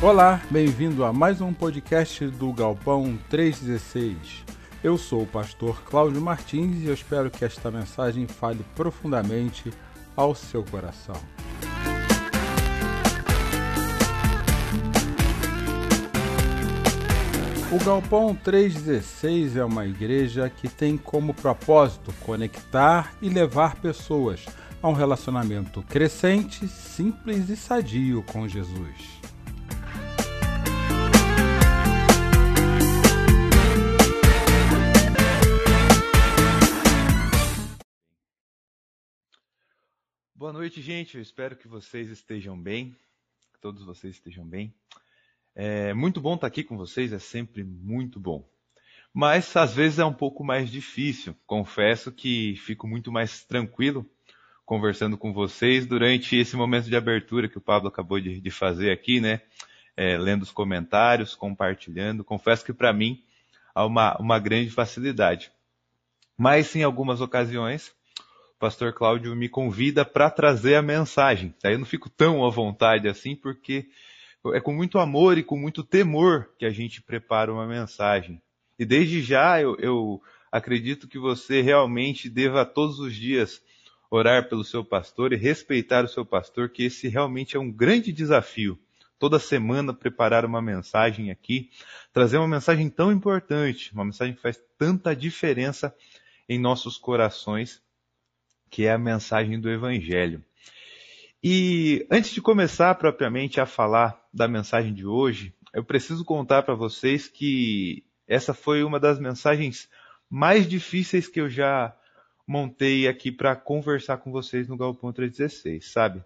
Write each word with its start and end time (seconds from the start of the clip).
Olá, 0.00 0.40
bem-vindo 0.48 1.04
a 1.04 1.12
mais 1.12 1.40
um 1.40 1.52
podcast 1.52 2.24
do 2.28 2.52
Galpão 2.52 3.18
316. 3.28 4.44
Eu 4.82 4.96
sou 4.96 5.22
o 5.22 5.26
pastor 5.26 5.82
Cláudio 5.82 6.20
Martins 6.20 6.84
e 6.84 6.86
eu 6.86 6.94
espero 6.94 7.28
que 7.28 7.44
esta 7.44 7.68
mensagem 7.68 8.24
fale 8.28 8.64
profundamente 8.76 9.72
ao 10.14 10.36
seu 10.36 10.62
coração. 10.62 11.16
O 17.72 17.84
Galpão 17.84 18.36
316 18.36 19.56
é 19.56 19.64
uma 19.64 19.84
igreja 19.84 20.48
que 20.48 20.68
tem 20.68 20.96
como 20.96 21.34
propósito 21.34 22.14
conectar 22.20 23.14
e 23.20 23.28
levar 23.28 23.74
pessoas 23.74 24.46
a 24.80 24.88
um 24.88 24.92
relacionamento 24.92 25.82
crescente, 25.82 26.68
simples 26.68 27.48
e 27.48 27.56
sadio 27.56 28.22
com 28.22 28.46
Jesus. 28.46 29.17
Boa 40.38 40.52
noite, 40.52 40.80
gente. 40.80 41.16
Eu 41.16 41.20
espero 41.20 41.56
que 41.56 41.66
vocês 41.66 42.08
estejam 42.10 42.56
bem, 42.56 42.94
que 43.52 43.60
todos 43.60 43.84
vocês 43.84 44.14
estejam 44.14 44.46
bem. 44.46 44.72
É 45.52 45.92
muito 45.92 46.20
bom 46.20 46.36
estar 46.36 46.46
aqui 46.46 46.62
com 46.62 46.76
vocês, 46.76 47.12
é 47.12 47.18
sempre 47.18 47.64
muito 47.64 48.20
bom. 48.20 48.48
Mas 49.12 49.56
às 49.56 49.74
vezes 49.74 49.98
é 49.98 50.04
um 50.04 50.12
pouco 50.12 50.44
mais 50.44 50.70
difícil. 50.70 51.34
Confesso 51.44 52.12
que 52.12 52.54
fico 52.54 52.86
muito 52.86 53.10
mais 53.10 53.42
tranquilo 53.42 54.08
conversando 54.64 55.18
com 55.18 55.32
vocês 55.32 55.84
durante 55.86 56.36
esse 56.36 56.54
momento 56.54 56.84
de 56.84 56.94
abertura 56.94 57.48
que 57.48 57.58
o 57.58 57.60
Pablo 57.60 57.88
acabou 57.88 58.20
de, 58.20 58.40
de 58.40 58.50
fazer 58.52 58.92
aqui, 58.92 59.20
né? 59.20 59.40
É, 59.96 60.16
lendo 60.16 60.42
os 60.42 60.52
comentários, 60.52 61.34
compartilhando. 61.34 62.22
Confesso 62.22 62.64
que 62.64 62.72
para 62.72 62.92
mim 62.92 63.24
há 63.74 63.84
uma, 63.84 64.16
uma 64.18 64.38
grande 64.38 64.70
facilidade. 64.70 65.50
Mas 66.36 66.76
em 66.76 66.84
algumas 66.84 67.20
ocasiões 67.20 67.92
pastor 68.58 68.92
Cláudio 68.92 69.34
me 69.36 69.48
convida 69.48 70.04
para 70.04 70.30
trazer 70.30 70.74
a 70.74 70.82
mensagem. 70.82 71.54
Daí 71.62 71.74
eu 71.74 71.78
não 71.78 71.86
fico 71.86 72.10
tão 72.10 72.44
à 72.44 72.50
vontade 72.50 73.08
assim, 73.08 73.36
porque 73.36 73.88
é 74.52 74.60
com 74.60 74.72
muito 74.72 74.98
amor 74.98 75.38
e 75.38 75.44
com 75.44 75.56
muito 75.56 75.84
temor 75.84 76.50
que 76.58 76.66
a 76.66 76.70
gente 76.70 77.00
prepara 77.00 77.52
uma 77.52 77.66
mensagem. 77.66 78.42
E 78.78 78.84
desde 78.84 79.22
já 79.22 79.60
eu, 79.60 79.76
eu 79.78 80.22
acredito 80.50 81.06
que 81.06 81.18
você 81.18 81.60
realmente 81.60 82.28
deva 82.28 82.64
todos 82.64 82.98
os 82.98 83.14
dias 83.14 83.62
orar 84.10 84.48
pelo 84.48 84.64
seu 84.64 84.84
pastor 84.84 85.32
e 85.32 85.36
respeitar 85.36 86.04
o 86.04 86.08
seu 86.08 86.24
pastor, 86.24 86.70
que 86.70 86.84
esse 86.84 87.08
realmente 87.08 87.56
é 87.56 87.60
um 87.60 87.70
grande 87.70 88.12
desafio. 88.12 88.78
Toda 89.18 89.38
semana 89.38 89.92
preparar 89.92 90.44
uma 90.44 90.62
mensagem 90.62 91.30
aqui, 91.30 91.70
trazer 92.12 92.38
uma 92.38 92.48
mensagem 92.48 92.88
tão 92.88 93.12
importante, 93.12 93.92
uma 93.92 94.04
mensagem 94.04 94.34
que 94.34 94.40
faz 94.40 94.58
tanta 94.78 95.14
diferença 95.14 95.94
em 96.48 96.58
nossos 96.58 96.96
corações 96.96 97.82
que 98.70 98.84
é 98.84 98.92
a 98.92 98.98
mensagem 98.98 99.60
do 99.60 99.70
Evangelho. 99.70 100.42
E 101.42 102.06
antes 102.10 102.32
de 102.32 102.40
começar 102.40 102.94
propriamente 102.96 103.60
a 103.60 103.66
falar 103.66 104.20
da 104.32 104.48
mensagem 104.48 104.92
de 104.92 105.06
hoje, 105.06 105.54
eu 105.72 105.84
preciso 105.84 106.24
contar 106.24 106.62
para 106.62 106.74
vocês 106.74 107.28
que 107.28 108.04
essa 108.26 108.52
foi 108.52 108.82
uma 108.82 108.98
das 108.98 109.18
mensagens 109.20 109.88
mais 110.28 110.68
difíceis 110.68 111.28
que 111.28 111.40
eu 111.40 111.48
já 111.48 111.94
montei 112.46 113.06
aqui 113.06 113.30
para 113.30 113.54
conversar 113.54 114.18
com 114.18 114.32
vocês 114.32 114.66
no 114.68 114.76
Galpão 114.76 115.12
316, 115.12 115.92
sabe? 115.92 116.24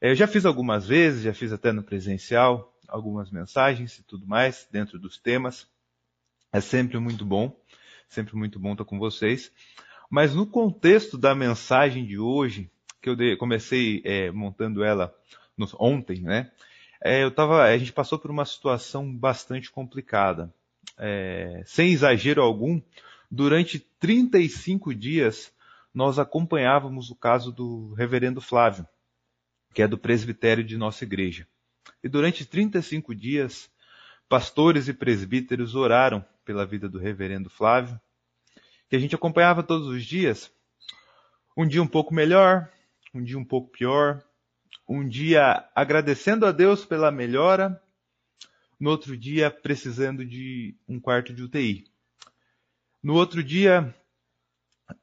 É, 0.00 0.10
eu 0.10 0.14
já 0.14 0.26
fiz 0.26 0.44
algumas 0.44 0.86
vezes, 0.86 1.22
já 1.22 1.34
fiz 1.34 1.52
até 1.52 1.72
no 1.72 1.82
presencial, 1.82 2.76
algumas 2.86 3.30
mensagens 3.30 3.98
e 3.98 4.02
tudo 4.02 4.26
mais 4.26 4.68
dentro 4.70 4.98
dos 4.98 5.18
temas. 5.18 5.66
É 6.52 6.60
sempre 6.60 6.98
muito 6.98 7.24
bom, 7.24 7.58
sempre 8.08 8.36
muito 8.36 8.58
bom 8.58 8.72
estar 8.72 8.84
com 8.84 8.98
vocês. 8.98 9.50
Mas 10.12 10.34
no 10.34 10.46
contexto 10.46 11.16
da 11.16 11.34
mensagem 11.34 12.04
de 12.04 12.18
hoje, 12.18 12.70
que 13.00 13.08
eu 13.08 13.16
comecei 13.38 14.02
é, 14.04 14.30
montando 14.30 14.84
ela 14.84 15.10
ontem, 15.78 16.20
né? 16.20 16.50
É, 17.02 17.24
eu 17.24 17.30
tava, 17.30 17.62
a 17.62 17.78
gente 17.78 17.94
passou 17.94 18.18
por 18.18 18.30
uma 18.30 18.44
situação 18.44 19.10
bastante 19.10 19.70
complicada. 19.70 20.52
É, 20.98 21.62
sem 21.64 21.92
exagero 21.92 22.42
algum, 22.42 22.78
durante 23.30 23.78
35 23.78 24.94
dias 24.94 25.50
nós 25.94 26.18
acompanhávamos 26.18 27.10
o 27.10 27.16
caso 27.16 27.50
do 27.50 27.94
reverendo 27.94 28.38
Flávio, 28.38 28.86
que 29.72 29.80
é 29.80 29.88
do 29.88 29.96
presbitério 29.96 30.62
de 30.62 30.76
nossa 30.76 31.04
igreja. 31.04 31.48
E 32.04 32.08
durante 32.10 32.44
35 32.44 33.14
dias, 33.14 33.70
pastores 34.28 34.88
e 34.88 34.92
presbíteros 34.92 35.74
oraram 35.74 36.22
pela 36.44 36.66
vida 36.66 36.86
do 36.86 36.98
reverendo 36.98 37.48
Flávio, 37.48 37.98
que 38.92 38.96
a 38.96 38.98
gente 38.98 39.14
acompanhava 39.14 39.62
todos 39.62 39.88
os 39.88 40.04
dias. 40.04 40.52
Um 41.56 41.66
dia 41.66 41.82
um 41.82 41.86
pouco 41.86 42.12
melhor, 42.12 42.70
um 43.14 43.24
dia 43.24 43.38
um 43.38 43.44
pouco 43.44 43.70
pior, 43.70 44.22
um 44.86 45.08
dia 45.08 45.66
agradecendo 45.74 46.44
a 46.44 46.52
Deus 46.52 46.84
pela 46.84 47.10
melhora, 47.10 47.82
no 48.78 48.90
outro 48.90 49.16
dia 49.16 49.50
precisando 49.50 50.26
de 50.26 50.76
um 50.86 51.00
quarto 51.00 51.32
de 51.32 51.42
UTI. 51.42 51.86
No 53.02 53.14
outro 53.14 53.42
dia, 53.42 53.94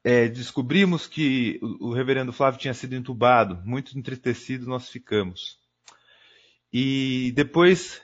é, 0.04 0.28
descobrimos 0.28 1.08
que 1.08 1.58
o, 1.60 1.92
reverendo 1.92 2.32
Flávio 2.32 2.60
tinha 2.60 2.74
sido 2.74 2.94
entubado, 2.94 3.60
muito 3.64 3.98
entristecido 3.98 4.68
nós 4.68 4.88
ficamos. 4.88 5.58
E 6.72 7.32
depois, 7.34 8.00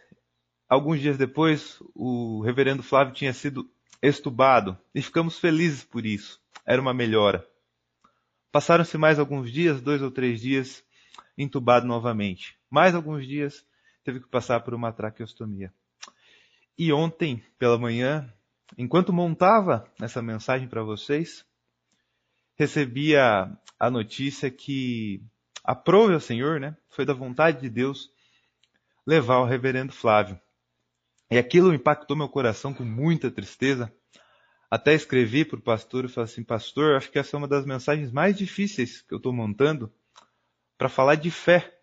alguns 0.69 1.01
dias 1.01 1.17
depois, 1.17 1.79
o 1.95 2.43
reverendo 2.43 2.83
Flávio 2.83 3.15
tinha 3.15 3.33
sido 3.33 3.71
estubado 4.09 4.79
e 4.95 5.03
ficamos 5.03 5.39
felizes 5.39 5.85
por 5.85 6.07
isso. 6.07 6.41
Era 6.65 6.81
uma 6.81 6.95
melhora. 6.95 7.47
Passaram-se 8.53 8.97
mais 8.97 9.19
alguns 9.19 9.51
dias, 9.51 9.81
dois 9.81 10.01
ou 10.01 10.11
três 10.11 10.41
dias, 10.41 10.85
entubado 11.37 11.87
novamente. 11.87 12.57
Mais 12.71 12.95
alguns 12.95 13.27
dias, 13.27 13.67
teve 14.05 14.21
que 14.21 14.29
passar 14.29 14.61
por 14.61 14.75
uma 14.75 14.93
traqueostomia. 14.93 15.73
E 16.79 16.93
ontem, 16.93 17.43
pela 17.59 17.79
manhã, 17.79 18.33
enquanto 18.79 19.13
montava 19.13 19.91
essa 20.01 20.23
mensagem 20.23 20.69
para 20.69 20.83
vocês, 20.83 21.45
recebia 22.55 23.51
a 23.79 23.91
notícia 23.91 24.51
que 24.51 25.23
aprove 25.65 26.15
ao 26.15 26.21
Senhor, 26.21 26.61
né? 26.61 26.77
Foi 26.91 27.05
da 27.05 27.13
vontade 27.13 27.61
de 27.61 27.69
Deus 27.69 28.11
levar 29.07 29.39
o 29.39 29.45
reverendo 29.45 29.93
Flávio 29.93 30.41
e 31.31 31.39
aquilo 31.39 31.75
impactou 31.75 32.17
meu 32.17 32.29
coração 32.29 32.73
com 32.73 32.85
muita 32.85 33.31
tristeza. 33.31 33.93
Até 34.71 34.95
escrevi 34.95 35.45
para 35.45 35.59
o 35.59 35.63
pastor 35.63 36.05
e 36.05 36.09
falei 36.09 36.31
assim, 36.31 36.43
pastor, 36.43 36.97
acho 36.97 37.11
que 37.11 37.19
essa 37.19 37.37
é 37.37 37.39
uma 37.39 37.49
das 37.49 37.65
mensagens 37.65 38.11
mais 38.13 38.37
difíceis 38.37 39.03
que 39.03 39.15
eu 39.15 39.19
estou 39.19 39.33
montando 39.33 39.93
para 40.77 40.89
falar 40.89 41.15
de 41.15 41.31
fé 41.31 41.81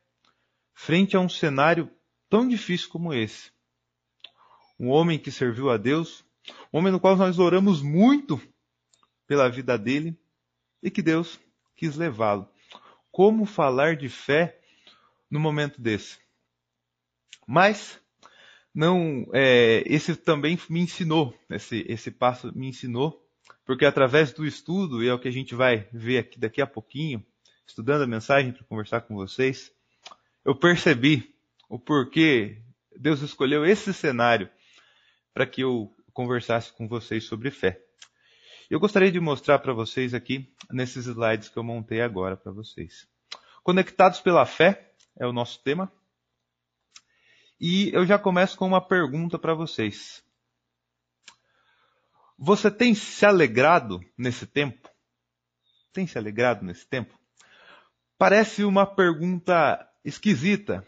frente 0.73 1.15
a 1.15 1.19
um 1.19 1.29
cenário 1.29 1.89
tão 2.29 2.47
difícil 2.47 2.89
como 2.89 3.13
esse. 3.13 3.51
Um 4.79 4.89
homem 4.89 5.19
que 5.19 5.31
serviu 5.31 5.69
a 5.69 5.77
Deus, 5.77 6.25
um 6.73 6.79
homem 6.79 6.91
no 6.91 6.99
qual 6.99 7.15
nós 7.15 7.39
oramos 7.39 7.81
muito 7.81 8.41
pela 9.27 9.49
vida 9.49 9.77
dele 9.77 10.17
e 10.81 10.91
que 10.91 11.01
Deus 11.01 11.39
quis 11.75 11.95
levá-lo. 11.95 12.49
Como 13.11 13.45
falar 13.45 13.95
de 13.95 14.09
fé 14.09 14.59
no 15.29 15.39
momento 15.39 15.79
desse? 15.79 16.17
Mas 17.47 18.02
não, 18.73 19.27
é, 19.33 19.83
esse 19.85 20.15
também 20.15 20.57
me 20.69 20.79
ensinou, 20.79 21.37
esse, 21.49 21.85
esse 21.87 22.09
passo 22.09 22.51
me 22.57 22.67
ensinou, 22.67 23.23
porque 23.65 23.85
através 23.85 24.31
do 24.33 24.45
estudo, 24.45 25.03
e 25.03 25.07
é 25.07 25.13
o 25.13 25.19
que 25.19 25.27
a 25.27 25.31
gente 25.31 25.53
vai 25.53 25.87
ver 25.91 26.19
aqui 26.19 26.39
daqui 26.39 26.61
a 26.61 26.67
pouquinho, 26.67 27.23
estudando 27.67 28.03
a 28.03 28.07
mensagem 28.07 28.51
para 28.51 28.63
conversar 28.63 29.01
com 29.01 29.15
vocês, 29.15 29.71
eu 30.43 30.55
percebi 30.55 31.33
o 31.69 31.79
porquê 31.79 32.61
Deus 32.97 33.21
escolheu 33.21 33.65
esse 33.65 33.93
cenário 33.93 34.49
para 35.33 35.45
que 35.45 35.61
eu 35.61 35.93
conversasse 36.11 36.71
com 36.73 36.87
vocês 36.87 37.23
sobre 37.23 37.49
fé. 37.49 37.81
Eu 38.69 38.79
gostaria 38.79 39.11
de 39.11 39.19
mostrar 39.19 39.59
para 39.59 39.73
vocês 39.73 40.13
aqui, 40.13 40.51
nesses 40.71 41.05
slides 41.05 41.49
que 41.49 41.57
eu 41.57 41.63
montei 41.63 42.01
agora 42.01 42.35
para 42.35 42.51
vocês. 42.51 43.07
Conectados 43.63 44.19
pela 44.19 44.45
fé 44.45 44.91
é 45.17 45.25
o 45.25 45.33
nosso 45.33 45.61
tema. 45.63 45.91
E 47.65 47.95
eu 47.95 48.05
já 48.05 48.19
começo 48.19 48.57
com 48.57 48.67
uma 48.67 48.85
pergunta 48.85 49.39
para 49.39 49.53
vocês. 49.53 50.21
Você 52.37 52.69
tem 52.69 52.93
se 52.93 53.25
alegrado 53.25 54.01
nesse 54.17 54.45
tempo? 54.45 54.89
Tem 55.93 56.05
se 56.05 56.17
alegrado 56.17 56.65
nesse 56.65 56.85
tempo? 56.85 57.17
Parece 58.17 58.65
uma 58.65 58.85
pergunta 58.85 59.79
esquisita. 60.03 60.85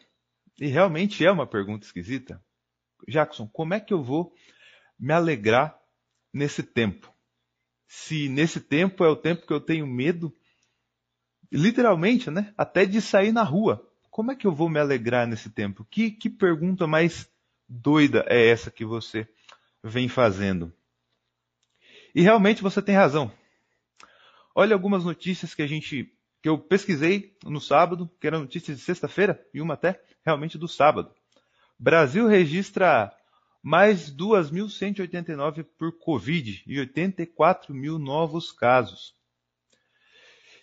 E 0.59 0.67
realmente 0.67 1.25
é 1.25 1.31
uma 1.31 1.47
pergunta 1.47 1.85
esquisita. 1.85 2.43
Jackson, 3.07 3.47
como 3.47 3.73
é 3.73 3.79
que 3.79 3.93
eu 3.93 4.03
vou 4.03 4.35
me 4.99 5.13
alegrar 5.13 5.79
nesse 6.33 6.61
tempo? 6.61 7.09
Se 7.87 8.27
nesse 8.27 8.59
tempo 8.59 9.05
é 9.05 9.07
o 9.07 9.15
tempo 9.15 9.47
que 9.47 9.53
eu 9.53 9.61
tenho 9.61 9.87
medo, 9.87 10.35
literalmente, 11.49 12.29
né? 12.29 12.53
Até 12.57 12.85
de 12.85 13.01
sair 13.01 13.31
na 13.31 13.43
rua 13.43 13.94
como 14.15 14.31
é 14.31 14.35
que 14.37 14.47
eu 14.47 14.53
vou 14.53 14.69
me 14.69 14.79
alegrar 14.79 15.27
nesse 15.27 15.49
tempo? 15.49 15.85
Que, 15.91 16.09
que 16.09 16.29
pergunta 16.29 16.87
mais 16.87 17.29
doida 17.67 18.25
é 18.29 18.47
essa 18.47 18.71
que 18.71 18.85
você 18.85 19.27
vem 19.83 20.07
fazendo? 20.07 20.71
E 22.15 22.21
realmente 22.21 22.63
você 22.63 22.81
tem 22.81 22.95
razão. 22.95 23.29
Olha 24.55 24.73
algumas 24.73 25.03
notícias 25.03 25.53
que 25.53 25.61
a 25.61 25.67
gente 25.67 26.17
que 26.41 26.47
eu 26.47 26.57
pesquisei 26.57 27.35
no 27.43 27.59
sábado, 27.59 28.09
que 28.17 28.25
eram 28.25 28.39
notícias 28.39 28.77
de 28.77 28.83
sexta-feira 28.85 29.45
e 29.53 29.59
uma 29.59 29.73
até 29.73 30.01
realmente 30.25 30.57
do 30.57 30.65
sábado. 30.69 31.13
Brasil 31.77 32.25
registra 32.25 33.13
mais 33.61 34.09
2.189 34.09 35.65
por 35.77 35.91
Covid 35.99 36.63
e 36.65 36.79
84 36.79 37.75
mil 37.75 37.99
novos 37.99 38.53
casos. 38.53 39.13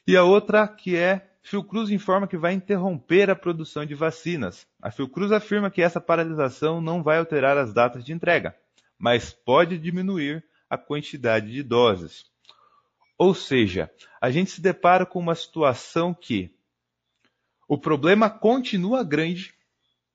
E 0.06 0.16
a 0.16 0.24
outra 0.24 0.66
que 0.66 0.96
é 0.96 1.31
Fiocruz 1.42 1.90
informa 1.90 2.28
que 2.28 2.36
vai 2.36 2.52
interromper 2.52 3.28
a 3.28 3.34
produção 3.34 3.84
de 3.84 3.94
vacinas. 3.94 4.66
A 4.80 4.90
Fiocruz 4.90 5.32
afirma 5.32 5.70
que 5.70 5.82
essa 5.82 6.00
paralisação 6.00 6.80
não 6.80 7.02
vai 7.02 7.18
alterar 7.18 7.58
as 7.58 7.74
datas 7.74 8.04
de 8.04 8.12
entrega, 8.12 8.56
mas 8.96 9.32
pode 9.32 9.76
diminuir 9.76 10.44
a 10.70 10.78
quantidade 10.78 11.50
de 11.50 11.62
doses. 11.62 12.30
Ou 13.18 13.34
seja, 13.34 13.92
a 14.20 14.30
gente 14.30 14.52
se 14.52 14.60
depara 14.60 15.04
com 15.04 15.18
uma 15.18 15.34
situação 15.34 16.14
que 16.14 16.54
o 17.68 17.76
problema 17.76 18.30
continua 18.30 19.02
grande, 19.02 19.54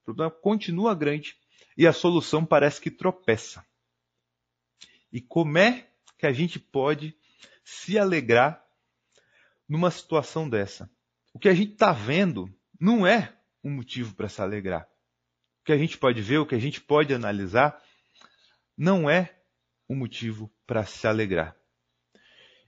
o 0.02 0.06
problema 0.06 0.32
continua 0.32 0.96
grande 0.96 1.36
e 1.78 1.86
a 1.86 1.94
solução 1.94 2.46
parece 2.46 2.80
que 2.80 2.90
tropeça. 2.90 3.66
E 5.12 5.22
como 5.22 5.58
é 5.58 5.88
que 6.18 6.26
a 6.26 6.32
gente 6.32 6.58
pode 6.60 7.16
se 7.64 8.00
alegrar 8.00 8.66
numa 9.68 9.92
situação 9.92 10.50
dessa? 10.50 10.90
O 11.38 11.40
que 11.40 11.50
a 11.50 11.54
gente 11.54 11.74
está 11.74 11.92
vendo 11.92 12.52
não 12.82 13.06
é 13.06 13.32
um 13.64 13.70
motivo 13.70 14.16
para 14.16 14.28
se 14.28 14.42
alegrar. 14.42 14.90
O 15.62 15.66
que 15.66 15.72
a 15.72 15.78
gente 15.78 15.96
pode 15.96 16.20
ver, 16.20 16.40
o 16.40 16.48
que 16.48 16.56
a 16.56 16.60
gente 16.60 16.82
pode 16.82 17.14
analisar, 17.14 17.80
não 18.76 19.08
é 19.08 19.36
um 19.88 19.96
motivo 19.96 20.52
para 20.66 20.84
se 20.84 21.06
alegrar. 21.08 21.56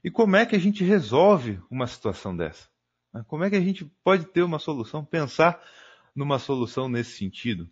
E 0.04 0.08
como 0.08 0.36
é 0.36 0.46
que 0.46 0.54
a 0.54 0.58
gente 0.60 0.84
resolve 0.84 1.60
uma 1.68 1.88
situação 1.88 2.36
dessa? 2.36 2.68
Como 3.26 3.42
é 3.42 3.50
que 3.50 3.56
a 3.56 3.60
gente 3.60 3.84
pode 4.04 4.26
ter 4.26 4.44
uma 4.44 4.60
solução, 4.60 5.04
pensar 5.04 5.60
numa 6.14 6.38
solução 6.38 6.88
nesse 6.88 7.18
sentido? 7.18 7.68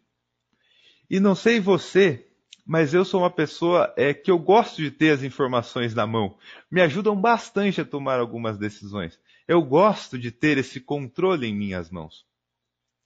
E 1.08 1.20
não 1.20 1.36
sei 1.36 1.60
você, 1.60 2.28
mas 2.66 2.92
eu 2.92 3.04
sou 3.04 3.20
uma 3.20 3.30
pessoa 3.30 3.94
é, 3.96 4.12
que 4.12 4.32
eu 4.32 4.38
gosto 4.40 4.82
de 4.82 4.90
ter 4.90 5.12
as 5.12 5.22
informações 5.22 5.94
na 5.94 6.08
mão. 6.08 6.36
Me 6.68 6.80
ajudam 6.80 7.14
bastante 7.14 7.80
a 7.80 7.84
tomar 7.84 8.18
algumas 8.18 8.58
decisões. 8.58 9.16
Eu 9.48 9.62
gosto 9.62 10.18
de 10.18 10.30
ter 10.30 10.58
esse 10.58 10.78
controle 10.78 11.46
em 11.46 11.56
minhas 11.56 11.90
mãos. 11.90 12.26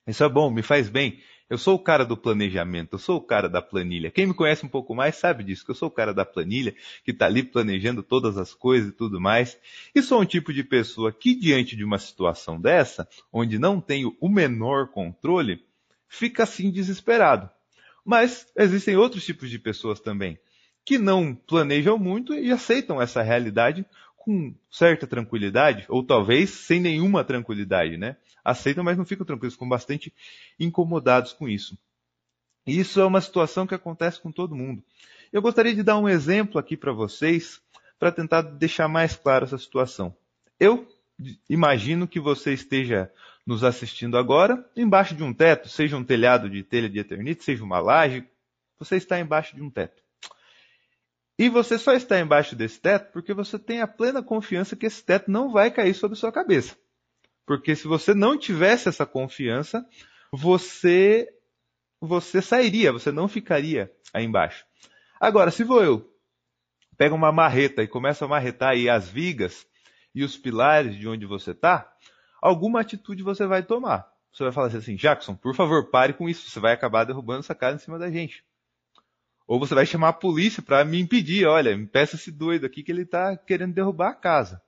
Isso 0.08 0.24
é 0.24 0.28
bom, 0.28 0.50
me 0.50 0.60
faz 0.60 0.88
bem. 0.88 1.22
Eu 1.48 1.56
sou 1.56 1.76
o 1.76 1.78
cara 1.78 2.04
do 2.04 2.16
planejamento, 2.16 2.94
eu 2.94 2.98
sou 2.98 3.18
o 3.18 3.20
cara 3.20 3.48
da 3.48 3.62
planilha. 3.62 4.10
Quem 4.10 4.26
me 4.26 4.34
conhece 4.34 4.66
um 4.66 4.68
pouco 4.68 4.92
mais 4.92 5.14
sabe 5.14 5.44
disso, 5.44 5.64
que 5.64 5.70
eu 5.70 5.74
sou 5.76 5.86
o 5.86 5.92
cara 5.92 6.12
da 6.12 6.24
planilha, 6.24 6.74
que 7.04 7.12
está 7.12 7.26
ali 7.26 7.44
planejando 7.44 8.02
todas 8.02 8.36
as 8.36 8.52
coisas 8.52 8.88
e 8.88 8.92
tudo 8.92 9.20
mais. 9.20 9.56
E 9.94 10.02
sou 10.02 10.20
um 10.20 10.24
tipo 10.24 10.52
de 10.52 10.64
pessoa 10.64 11.12
que, 11.12 11.36
diante 11.36 11.76
de 11.76 11.84
uma 11.84 11.98
situação 11.98 12.60
dessa, 12.60 13.08
onde 13.32 13.56
não 13.56 13.80
tenho 13.80 14.16
o 14.20 14.28
menor 14.28 14.88
controle, 14.88 15.64
fica 16.08 16.42
assim 16.42 16.72
desesperado. 16.72 17.48
Mas 18.04 18.48
existem 18.56 18.96
outros 18.96 19.24
tipos 19.24 19.48
de 19.48 19.60
pessoas 19.60 20.00
também, 20.00 20.36
que 20.84 20.98
não 20.98 21.36
planejam 21.36 21.96
muito 21.96 22.34
e 22.34 22.50
aceitam 22.50 23.00
essa 23.00 23.22
realidade 23.22 23.86
com 24.24 24.54
certa 24.70 25.04
tranquilidade, 25.04 25.84
ou 25.88 26.04
talvez 26.04 26.50
sem 26.50 26.80
nenhuma 26.80 27.24
tranquilidade, 27.24 27.96
né? 27.96 28.16
Aceitam, 28.44 28.84
mas 28.84 28.96
não 28.96 29.04
ficam 29.04 29.26
tranquilos, 29.26 29.54
ficam 29.54 29.68
bastante 29.68 30.12
incomodados 30.58 31.32
com 31.32 31.48
isso. 31.48 31.76
E 32.64 32.78
isso 32.78 33.00
é 33.00 33.04
uma 33.04 33.20
situação 33.20 33.66
que 33.66 33.74
acontece 33.74 34.20
com 34.20 34.30
todo 34.30 34.54
mundo. 34.54 34.82
Eu 35.32 35.42
gostaria 35.42 35.74
de 35.74 35.82
dar 35.82 35.98
um 35.98 36.08
exemplo 36.08 36.58
aqui 36.58 36.76
para 36.76 36.92
vocês, 36.92 37.60
para 37.98 38.12
tentar 38.12 38.42
deixar 38.42 38.86
mais 38.86 39.16
claro 39.16 39.44
essa 39.44 39.58
situação. 39.58 40.14
Eu 40.58 40.86
imagino 41.48 42.06
que 42.06 42.20
você 42.20 42.52
esteja 42.52 43.10
nos 43.44 43.64
assistindo 43.64 44.16
agora 44.16 44.64
embaixo 44.76 45.16
de 45.16 45.24
um 45.24 45.34
teto, 45.34 45.68
seja 45.68 45.96
um 45.96 46.04
telhado 46.04 46.48
de 46.48 46.62
telha 46.62 46.88
de 46.88 47.00
eternite, 47.00 47.42
seja 47.42 47.64
uma 47.64 47.80
laje, 47.80 48.24
você 48.78 48.96
está 48.96 49.18
embaixo 49.18 49.56
de 49.56 49.62
um 49.62 49.70
teto. 49.70 50.01
E 51.42 51.48
você 51.48 51.76
só 51.76 51.92
está 51.92 52.20
embaixo 52.20 52.54
desse 52.54 52.80
teto 52.80 53.10
porque 53.12 53.34
você 53.34 53.58
tem 53.58 53.80
a 53.80 53.88
plena 53.88 54.22
confiança 54.22 54.76
que 54.76 54.86
esse 54.86 55.04
teto 55.04 55.28
não 55.28 55.50
vai 55.50 55.72
cair 55.72 55.92
sobre 55.92 56.16
sua 56.16 56.30
cabeça. 56.30 56.76
Porque 57.44 57.74
se 57.74 57.88
você 57.88 58.14
não 58.14 58.38
tivesse 58.38 58.88
essa 58.88 59.04
confiança, 59.04 59.84
você 60.30 61.26
você 62.00 62.40
sairia, 62.40 62.92
você 62.92 63.10
não 63.10 63.26
ficaria 63.26 63.92
aí 64.14 64.24
embaixo. 64.24 64.64
Agora, 65.20 65.50
se 65.50 65.64
vou 65.64 65.82
eu, 65.82 66.08
pego 66.96 67.16
uma 67.16 67.32
marreta 67.32 67.82
e 67.82 67.88
começo 67.88 68.24
a 68.24 68.28
marretar 68.28 68.70
aí 68.70 68.88
as 68.88 69.08
vigas 69.08 69.66
e 70.14 70.22
os 70.22 70.36
pilares 70.36 70.94
de 70.94 71.08
onde 71.08 71.26
você 71.26 71.50
está, 71.50 71.92
alguma 72.40 72.82
atitude 72.82 73.20
você 73.24 73.48
vai 73.48 73.64
tomar. 73.64 74.08
Você 74.32 74.44
vai 74.44 74.52
falar 74.52 74.68
assim, 74.68 74.94
Jackson, 74.94 75.34
por 75.34 75.56
favor, 75.56 75.90
pare 75.90 76.12
com 76.12 76.28
isso, 76.28 76.48
você 76.48 76.60
vai 76.60 76.72
acabar 76.72 77.02
derrubando 77.02 77.40
essa 77.40 77.52
casa 77.52 77.78
em 77.78 77.80
cima 77.80 77.98
da 77.98 78.08
gente. 78.12 78.44
Ou 79.52 79.58
você 79.58 79.74
vai 79.74 79.84
chamar 79.84 80.08
a 80.08 80.12
polícia 80.14 80.62
para 80.62 80.82
me 80.82 80.98
impedir, 80.98 81.44
olha, 81.44 81.76
me 81.76 81.86
peça 81.86 82.16
esse 82.16 82.32
doido 82.32 82.64
aqui 82.64 82.82
que 82.82 82.90
ele 82.90 83.02
está 83.02 83.36
querendo 83.36 83.74
derrubar 83.74 84.08
a 84.08 84.14
casa. 84.14 84.62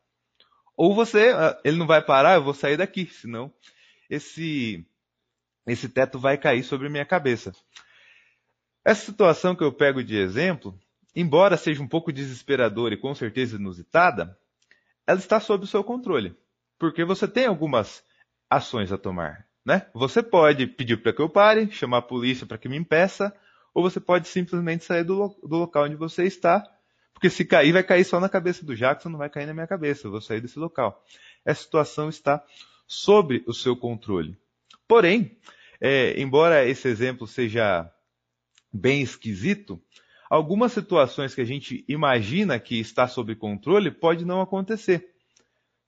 Ou 0.76 0.94
você, 0.94 1.30
ah, 1.30 1.58
ele 1.64 1.78
não 1.78 1.86
vai 1.86 2.02
parar, 2.04 2.34
eu 2.34 2.44
vou 2.44 2.52
sair 2.52 2.76
daqui, 2.76 3.06
senão 3.06 3.50
esse 4.10 4.86
esse 5.66 5.88
teto 5.88 6.18
vai 6.18 6.36
cair 6.36 6.62
sobre 6.62 6.90
minha 6.90 7.06
cabeça. 7.06 7.52
Essa 8.84 9.06
situação 9.06 9.56
que 9.56 9.64
eu 9.64 9.72
pego 9.72 10.04
de 10.04 10.18
exemplo, 10.18 10.78
embora 11.16 11.56
seja 11.56 11.82
um 11.82 11.88
pouco 11.88 12.12
desesperadora 12.12 12.92
e 12.92 13.00
com 13.00 13.14
certeza 13.14 13.56
inusitada, 13.56 14.38
ela 15.06 15.18
está 15.18 15.40
sob 15.40 15.64
o 15.64 15.66
seu 15.66 15.82
controle, 15.82 16.36
porque 16.78 17.06
você 17.06 17.26
tem 17.26 17.46
algumas 17.46 18.04
ações 18.50 18.92
a 18.92 18.98
tomar, 18.98 19.46
né? 19.64 19.86
Você 19.94 20.22
pode 20.22 20.66
pedir 20.66 20.98
para 20.98 21.14
que 21.14 21.22
eu 21.22 21.28
pare, 21.30 21.70
chamar 21.70 21.96
a 21.96 22.02
polícia 22.02 22.46
para 22.46 22.58
que 22.58 22.68
me 22.68 22.76
impeça, 22.76 23.34
ou 23.74 23.82
você 23.82 23.98
pode 23.98 24.28
simplesmente 24.28 24.84
sair 24.84 25.02
do, 25.02 25.36
do 25.42 25.56
local 25.56 25.84
onde 25.84 25.96
você 25.96 26.24
está, 26.24 26.64
porque 27.12 27.28
se 27.28 27.44
cair, 27.44 27.72
vai 27.72 27.82
cair 27.82 28.04
só 28.04 28.20
na 28.20 28.28
cabeça 28.28 28.64
do 28.64 28.76
Jackson, 28.76 29.08
não 29.08 29.18
vai 29.18 29.28
cair 29.28 29.46
na 29.46 29.54
minha 29.54 29.66
cabeça, 29.66 30.06
eu 30.06 30.12
vou 30.12 30.20
sair 30.20 30.40
desse 30.40 30.58
local. 30.58 31.04
Essa 31.44 31.62
situação 31.62 32.08
está 32.08 32.42
sob 32.86 33.42
o 33.46 33.52
seu 33.52 33.76
controle. 33.76 34.38
Porém, 34.86 35.36
é, 35.80 36.20
embora 36.20 36.66
esse 36.66 36.86
exemplo 36.86 37.26
seja 37.26 37.90
bem 38.72 39.02
esquisito, 39.02 39.80
algumas 40.28 40.72
situações 40.72 41.34
que 41.34 41.40
a 41.40 41.46
gente 41.46 41.84
imagina 41.88 42.58
que 42.58 42.78
está 42.78 43.08
sob 43.08 43.34
controle 43.36 43.90
pode 43.90 44.24
não 44.24 44.40
acontecer. 44.40 45.14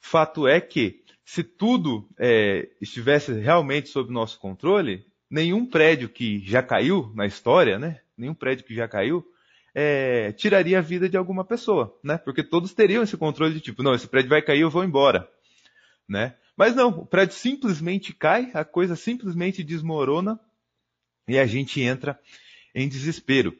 Fato 0.00 0.46
é 0.46 0.60
que, 0.60 1.04
se 1.24 1.42
tudo 1.42 2.08
é, 2.18 2.68
estivesse 2.80 3.32
realmente 3.32 3.88
sob 3.88 4.12
nosso 4.12 4.38
controle, 4.38 5.04
nenhum 5.30 5.66
prédio 5.66 6.08
que 6.08 6.40
já 6.44 6.62
caiu 6.62 7.12
na 7.14 7.26
história, 7.26 7.78
né? 7.78 8.00
Nenhum 8.16 8.34
prédio 8.34 8.64
que 8.64 8.74
já 8.74 8.88
caiu 8.88 9.26
é, 9.74 10.32
tiraria 10.32 10.78
a 10.78 10.82
vida 10.82 11.08
de 11.08 11.16
alguma 11.16 11.44
pessoa, 11.44 11.98
né? 12.02 12.16
Porque 12.16 12.42
todos 12.42 12.72
teriam 12.72 13.02
esse 13.02 13.16
controle 13.16 13.52
de 13.54 13.60
tipo, 13.60 13.82
não, 13.82 13.94
esse 13.94 14.08
prédio 14.08 14.30
vai 14.30 14.40
cair, 14.40 14.60
eu 14.60 14.70
vou 14.70 14.84
embora, 14.84 15.28
né? 16.08 16.34
Mas 16.56 16.74
não, 16.74 16.88
o 16.88 17.06
prédio 17.06 17.34
simplesmente 17.34 18.14
cai, 18.14 18.50
a 18.54 18.64
coisa 18.64 18.96
simplesmente 18.96 19.62
desmorona 19.62 20.40
e 21.28 21.38
a 21.38 21.44
gente 21.44 21.82
entra 21.82 22.18
em 22.74 22.88
desespero. 22.88 23.54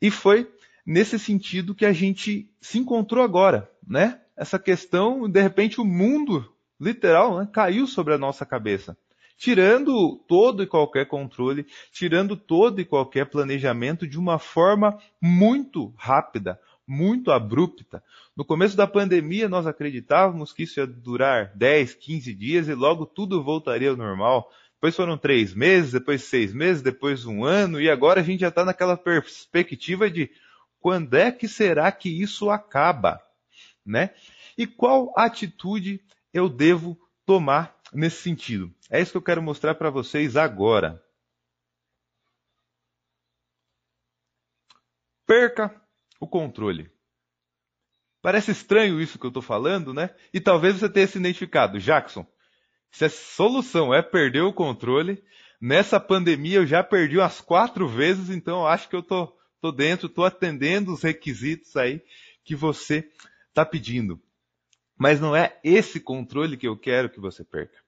E 0.00 0.10
foi 0.10 0.50
nesse 0.86 1.18
sentido 1.18 1.74
que 1.74 1.84
a 1.84 1.92
gente 1.92 2.48
se 2.62 2.78
encontrou 2.78 3.22
agora, 3.22 3.70
né? 3.86 4.20
Essa 4.34 4.58
questão, 4.58 5.28
de 5.28 5.42
repente, 5.42 5.80
o 5.80 5.84
mundo 5.84 6.50
literal 6.80 7.40
né, 7.40 7.48
caiu 7.52 7.86
sobre 7.86 8.14
a 8.14 8.18
nossa 8.18 8.46
cabeça 8.46 8.96
tirando 9.38 10.16
todo 10.26 10.62
e 10.62 10.66
qualquer 10.66 11.06
controle, 11.06 11.64
tirando 11.92 12.36
todo 12.36 12.80
e 12.80 12.84
qualquer 12.84 13.26
planejamento 13.26 14.06
de 14.06 14.18
uma 14.18 14.38
forma 14.38 14.98
muito 15.22 15.94
rápida, 15.96 16.60
muito 16.86 17.30
abrupta. 17.30 18.02
No 18.36 18.44
começo 18.44 18.76
da 18.76 18.86
pandemia, 18.86 19.48
nós 19.48 19.66
acreditávamos 19.66 20.52
que 20.52 20.64
isso 20.64 20.80
ia 20.80 20.86
durar 20.86 21.52
10, 21.54 21.94
15 21.94 22.34
dias 22.34 22.68
e 22.68 22.74
logo 22.74 23.06
tudo 23.06 23.42
voltaria 23.42 23.90
ao 23.90 23.96
normal. 23.96 24.50
Depois 24.74 24.96
foram 24.96 25.16
três 25.16 25.54
meses, 25.54 25.92
depois 25.92 26.24
seis 26.24 26.52
meses, 26.52 26.82
depois 26.82 27.24
um 27.24 27.44
ano, 27.44 27.80
e 27.80 27.88
agora 27.88 28.20
a 28.20 28.24
gente 28.24 28.40
já 28.40 28.48
está 28.48 28.64
naquela 28.64 28.96
perspectiva 28.96 30.10
de 30.10 30.30
quando 30.80 31.14
é 31.14 31.30
que 31.30 31.46
será 31.46 31.90
que 31.92 32.08
isso 32.08 32.50
acaba? 32.50 33.20
Né? 33.84 34.10
E 34.56 34.66
qual 34.66 35.12
atitude 35.16 36.00
eu 36.32 36.48
devo 36.48 36.98
tomar 37.24 37.77
nesse 37.92 38.22
sentido. 38.22 38.72
É 38.90 39.00
isso 39.00 39.12
que 39.12 39.16
eu 39.16 39.22
quero 39.22 39.42
mostrar 39.42 39.74
para 39.74 39.90
vocês 39.90 40.36
agora. 40.36 41.02
Perca 45.26 45.74
o 46.20 46.26
controle. 46.26 46.90
Parece 48.22 48.50
estranho 48.50 49.00
isso 49.00 49.18
que 49.18 49.26
eu 49.26 49.28
estou 49.28 49.42
falando, 49.42 49.94
né? 49.94 50.14
E 50.32 50.40
talvez 50.40 50.76
você 50.76 50.88
tenha 50.88 51.06
se 51.06 51.18
identificado. 51.18 51.78
Jackson, 51.78 52.26
se 52.90 53.04
a 53.04 53.10
solução 53.10 53.94
é 53.94 54.02
perder 54.02 54.42
o 54.42 54.52
controle, 54.52 55.22
Nessa 55.60 55.98
pandemia 55.98 56.58
eu 56.58 56.66
já 56.66 56.84
perdi 56.84 57.18
umas 57.18 57.40
quatro 57.40 57.88
vezes, 57.88 58.30
então 58.30 58.60
eu 58.60 58.66
acho 58.68 58.88
que 58.88 58.94
eu 58.94 59.02
tô, 59.02 59.36
tô 59.60 59.72
dentro, 59.72 60.08
tô 60.08 60.24
atendendo 60.24 60.92
os 60.92 61.02
requisitos 61.02 61.76
aí 61.76 62.00
que 62.44 62.54
você 62.54 63.10
está 63.48 63.66
pedindo. 63.66 64.22
Mas 64.98 65.20
não 65.20 65.34
é 65.34 65.56
esse 65.62 66.00
controle 66.00 66.56
que 66.56 66.66
eu 66.66 66.76
quero 66.76 67.08
que 67.08 67.20
você 67.20 67.44
perca. 67.44 67.78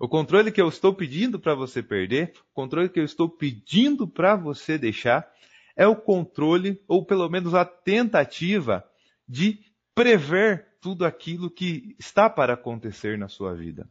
O 0.00 0.08
controle 0.08 0.50
que 0.50 0.60
eu 0.60 0.68
estou 0.68 0.92
pedindo 0.94 1.38
para 1.38 1.54
você 1.54 1.82
perder, 1.82 2.32
o 2.50 2.54
controle 2.54 2.88
que 2.88 2.98
eu 2.98 3.04
estou 3.04 3.28
pedindo 3.28 4.08
para 4.08 4.34
você 4.34 4.76
deixar, 4.76 5.30
é 5.76 5.86
o 5.86 5.94
controle, 5.94 6.82
ou 6.88 7.04
pelo 7.04 7.28
menos 7.28 7.54
a 7.54 7.64
tentativa, 7.64 8.84
de 9.28 9.60
prever 9.94 10.66
tudo 10.80 11.04
aquilo 11.04 11.50
que 11.50 11.94
está 11.98 12.28
para 12.30 12.54
acontecer 12.54 13.18
na 13.18 13.28
sua 13.28 13.54
vida. 13.54 13.88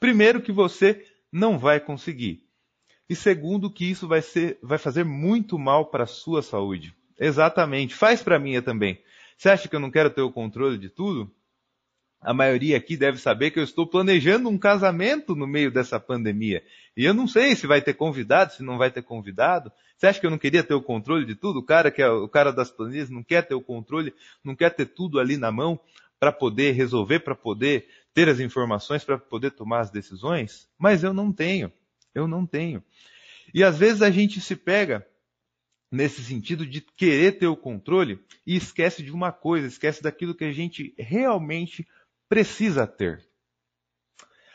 Primeiro, 0.00 0.40
que 0.40 0.52
você 0.52 1.04
não 1.30 1.58
vai 1.58 1.80
conseguir. 1.80 2.44
E 3.08 3.16
segundo, 3.16 3.70
que 3.70 3.84
isso 3.84 4.06
vai, 4.06 4.22
ser, 4.22 4.58
vai 4.62 4.78
fazer 4.78 5.04
muito 5.04 5.58
mal 5.58 5.86
para 5.86 6.04
a 6.04 6.06
sua 6.06 6.42
saúde. 6.42 6.94
Exatamente. 7.18 7.94
Faz 7.94 8.22
para 8.22 8.36
a 8.36 8.38
minha 8.38 8.62
também. 8.62 9.02
Você 9.36 9.48
acha 9.48 9.68
que 9.68 9.74
eu 9.74 9.80
não 9.80 9.90
quero 9.90 10.10
ter 10.10 10.20
o 10.20 10.32
controle 10.32 10.78
de 10.78 10.88
tudo? 10.88 11.30
A 12.20 12.34
maioria 12.34 12.76
aqui 12.76 12.96
deve 12.96 13.18
saber 13.18 13.52
que 13.52 13.60
eu 13.60 13.64
estou 13.64 13.86
planejando 13.86 14.48
um 14.48 14.58
casamento 14.58 15.36
no 15.36 15.46
meio 15.46 15.70
dessa 15.70 16.00
pandemia. 16.00 16.64
E 16.96 17.04
eu 17.04 17.14
não 17.14 17.28
sei 17.28 17.54
se 17.54 17.66
vai 17.66 17.80
ter 17.80 17.94
convidado, 17.94 18.54
se 18.54 18.62
não 18.62 18.76
vai 18.76 18.90
ter 18.90 19.02
convidado. 19.02 19.70
Você 19.96 20.06
acha 20.06 20.20
que 20.20 20.26
eu 20.26 20.30
não 20.30 20.38
queria 20.38 20.64
ter 20.64 20.74
o 20.74 20.82
controle 20.82 21.24
de 21.24 21.36
tudo? 21.36 21.60
O 21.60 21.62
cara 21.62 21.90
que 21.90 22.02
é 22.02 22.10
o 22.10 22.28
cara 22.28 22.52
das 22.52 22.70
planilhas 22.70 23.08
não 23.08 23.22
quer 23.22 23.42
ter 23.46 23.54
o 23.54 23.60
controle, 23.60 24.12
não 24.42 24.56
quer 24.56 24.70
ter 24.70 24.86
tudo 24.86 25.20
ali 25.20 25.36
na 25.36 25.52
mão 25.52 25.78
para 26.18 26.32
poder 26.32 26.72
resolver, 26.72 27.20
para 27.20 27.36
poder 27.36 27.86
ter 28.12 28.28
as 28.28 28.40
informações, 28.40 29.04
para 29.04 29.16
poder 29.16 29.52
tomar 29.52 29.80
as 29.80 29.90
decisões? 29.90 30.68
Mas 30.76 31.04
eu 31.04 31.14
não 31.14 31.32
tenho. 31.32 31.72
Eu 32.12 32.26
não 32.26 32.44
tenho. 32.44 32.82
E 33.54 33.62
às 33.62 33.78
vezes 33.78 34.02
a 34.02 34.10
gente 34.10 34.40
se 34.40 34.56
pega 34.56 35.06
nesse 35.90 36.22
sentido 36.22 36.66
de 36.66 36.80
querer 36.80 37.38
ter 37.38 37.46
o 37.46 37.56
controle 37.56 38.18
e 38.46 38.56
esquece 38.56 39.02
de 39.02 39.10
uma 39.10 39.32
coisa, 39.32 39.66
esquece 39.66 40.02
daquilo 40.02 40.34
que 40.34 40.44
a 40.44 40.52
gente 40.52 40.92
realmente 40.98 41.86
precisa 42.28 42.86
ter. 42.86 43.26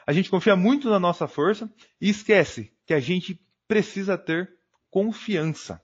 A 0.05 0.11
gente 0.11 0.29
confia 0.29 0.55
muito 0.55 0.89
na 0.89 0.99
nossa 0.99 1.27
força 1.27 1.71
e 1.99 2.09
esquece 2.09 2.71
que 2.85 2.93
a 2.93 2.99
gente 2.99 3.39
precisa 3.67 4.17
ter 4.17 4.53
confiança. 4.91 5.81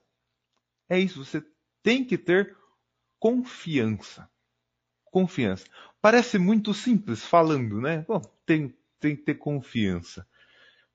É 0.89 0.99
isso, 0.99 1.23
você 1.23 1.43
tem 1.81 2.03
que 2.03 2.17
ter 2.17 2.55
confiança. 3.19 4.29
Confiança. 5.05 5.65
Parece 6.01 6.37
muito 6.37 6.73
simples 6.73 7.25
falando, 7.25 7.81
né? 7.81 8.05
Bom, 8.07 8.21
tem, 8.45 8.75
tem 8.99 9.15
que 9.15 9.23
ter 9.23 9.35
confiança. 9.35 10.27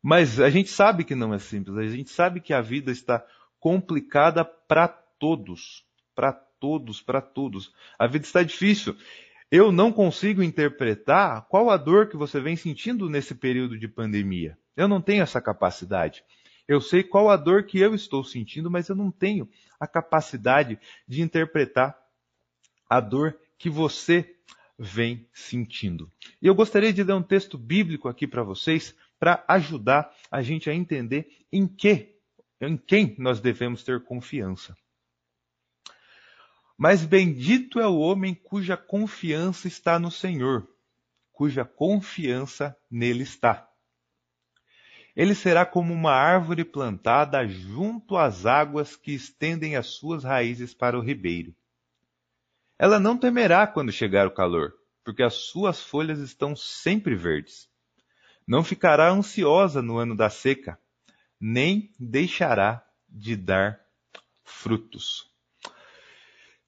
Mas 0.03 0.39
a 0.39 0.51
gente 0.51 0.69
sabe 0.69 1.05
que 1.05 1.15
não 1.15 1.33
é 1.33 1.39
simples, 1.39 1.77
a 1.77 1.87
gente 1.87 2.11
sabe 2.11 2.41
que 2.41 2.53
a 2.53 2.61
vida 2.61 2.93
está 2.93 3.27
complicada 3.59 4.45
para 4.45 4.87
todos. 4.87 5.85
Para 6.15 6.33
todos, 6.33 7.01
para 7.01 7.21
todos. 7.21 7.73
A 7.99 8.07
vida 8.07 8.25
está 8.25 8.43
difícil. 8.43 8.97
Eu 9.57 9.71
não 9.71 9.93
consigo 9.93 10.43
interpretar 10.43 11.47
qual 11.47 11.71
a 11.71 11.77
dor 11.77 12.09
que 12.09 12.17
você 12.17 12.41
vem 12.41 12.57
sentindo 12.57 13.09
nesse 13.09 13.37
período 13.37 13.79
de 13.79 13.87
pandemia. 13.87 14.59
Eu 14.77 14.89
não 14.89 15.01
tenho 15.01 15.23
essa 15.23 15.41
capacidade. 15.41 16.25
Eu 16.67 16.81
sei 16.81 17.05
qual 17.05 17.31
a 17.31 17.37
dor 17.37 17.63
que 17.63 17.79
eu 17.79 17.95
estou 17.95 18.25
sentindo, 18.25 18.69
mas 18.69 18.89
eu 18.89 18.97
não 18.97 19.13
tenho 19.13 19.49
a 19.79 19.87
capacidade 19.87 20.77
de 21.07 21.23
interpretar 21.23 21.97
a 22.91 22.99
dor 22.99 23.39
que 23.57 23.71
você 23.71 24.29
vem 24.77 25.25
sentindo. 25.33 26.11
E 26.43 26.49
eu 26.49 26.55
gostaria 26.57 26.93
de 26.93 27.05
ler 27.05 27.15
um 27.15 27.23
texto 27.23 27.57
bíblico 27.57 28.09
aqui 28.09 28.27
para 28.27 28.43
vocês 28.43 28.93
para 29.21 29.45
ajudar 29.47 30.13
a 30.33 30.43
gente 30.43 30.69
a 30.69 30.75
entender 30.75 31.29
em 31.53 31.69
que, 31.69 32.17
em 32.61 32.77
quem 32.77 33.15
nós 33.21 33.39
devemos 33.39 33.85
ter 33.85 34.03
confiança. 34.03 34.77
Mas 36.77 37.05
bendito 37.05 37.79
é 37.79 37.87
o 37.87 37.99
homem 37.99 38.35
cuja 38.35 38.77
confiança 38.77 39.69
está 39.69 39.99
no 39.99 40.11
Senhor, 40.11 40.69
cuja 41.33 41.65
confiança 41.65 42.77
nele 42.91 43.23
está. 43.23 43.69
Ele 45.15 45.35
será 45.35 45.65
como 45.65 45.93
uma 45.93 46.13
árvore 46.13 46.65
plantada 46.65 47.47
junto 47.47 48.17
às 48.17 48.45
águas 48.45 48.97
que 48.97 49.13
estendem 49.13 49.77
as 49.77 49.87
suas 49.87 50.25
raízes 50.25 50.75
para 50.75 50.99
o 50.99 51.03
ribeiro. 51.03 51.55
Ela 52.77 52.99
não 52.99 53.17
temerá 53.17 53.67
quando 53.67 53.93
chegar 53.93 54.27
o 54.27 54.35
calor, 54.35 54.75
porque 55.05 55.23
as 55.23 55.35
suas 55.35 55.81
folhas 55.81 56.19
estão 56.19 56.57
sempre 56.57 57.15
verdes. 57.15 57.69
Não 58.47 58.65
ficará 58.65 59.09
ansiosa 59.09 59.81
no 59.81 59.97
ano 59.97 60.17
da 60.17 60.29
seca, 60.29 60.79
nem 61.41 61.93
deixará 61.99 62.85
de 63.09 63.37
dar 63.37 63.81
frutos. 64.43 65.34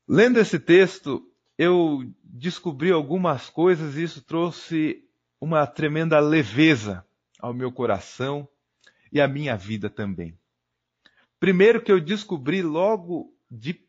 Lendo 0.09 0.39
esse 0.39 0.59
texto, 0.59 1.29
eu 1.59 2.09
descobri 2.23 2.93
algumas 2.93 3.51
coisas 3.51 3.97
e 3.97 4.05
isso 4.05 4.23
trouxe 4.23 5.05
uma 5.41 5.67
tremenda 5.67 6.21
leveza 6.21 7.05
ao 7.41 7.53
meu 7.53 7.73
coração 7.73 8.49
e 9.13 9.21
à 9.21 9.27
minha 9.27 9.57
vida 9.57 9.91
também. 9.91 10.39
Primeiro 11.41 11.83
que 11.83 11.91
eu 11.91 12.01
descobri 12.01 12.63
logo 12.63 13.35
de 13.51 13.85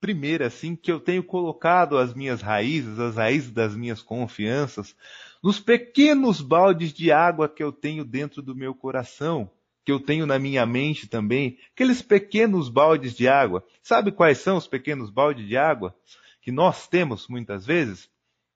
primeira 0.00 0.48
assim 0.48 0.76
que 0.76 0.90
eu 0.90 1.00
tenho 1.00 1.22
colocado 1.22 1.96
as 1.96 2.12
minhas 2.12 2.42
raízes, 2.42 2.98
as 2.98 3.16
raízes 3.16 3.50
das 3.50 3.74
minhas 3.74 4.02
confianças 4.02 4.96
nos 5.42 5.58
pequenos 5.58 6.40
baldes 6.40 6.92
de 6.92 7.10
água 7.10 7.48
que 7.48 7.62
eu 7.62 7.72
tenho 7.72 8.04
dentro 8.04 8.42
do 8.42 8.54
meu 8.54 8.74
coração 8.74 9.50
que 9.84 9.90
eu 9.90 9.98
tenho 9.98 10.26
na 10.26 10.38
minha 10.38 10.64
mente 10.64 11.08
também, 11.08 11.58
aqueles 11.72 12.02
pequenos 12.02 12.68
baldes 12.68 13.14
de 13.14 13.28
água. 13.28 13.64
Sabe 13.82 14.12
quais 14.12 14.38
são 14.38 14.56
os 14.56 14.66
pequenos 14.66 15.10
baldes 15.10 15.46
de 15.46 15.56
água 15.56 15.96
que 16.40 16.52
nós 16.52 16.86
temos 16.86 17.26
muitas 17.28 17.66
vezes? 17.66 18.08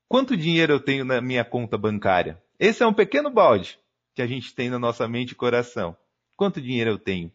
Quanto 0.09 0.37
dinheiro 0.37 0.73
eu 0.73 0.80
tenho 0.80 1.04
na 1.04 1.21
minha 1.21 1.45
conta 1.45 1.76
bancária? 1.76 2.40
Esse 2.59 2.83
é 2.83 2.87
um 2.87 2.95
pequeno 2.95 3.28
balde 3.28 3.78
que 4.14 4.23
a 4.23 4.26
gente 4.26 4.54
tem 4.54 4.71
na 4.71 4.78
nossa 4.78 5.06
mente 5.09 5.33
e 5.33 5.35
coração. 5.35 5.97
Quanto 6.37 6.61
dinheiro 6.61 6.90
eu 6.90 6.99
tenho? 6.99 7.33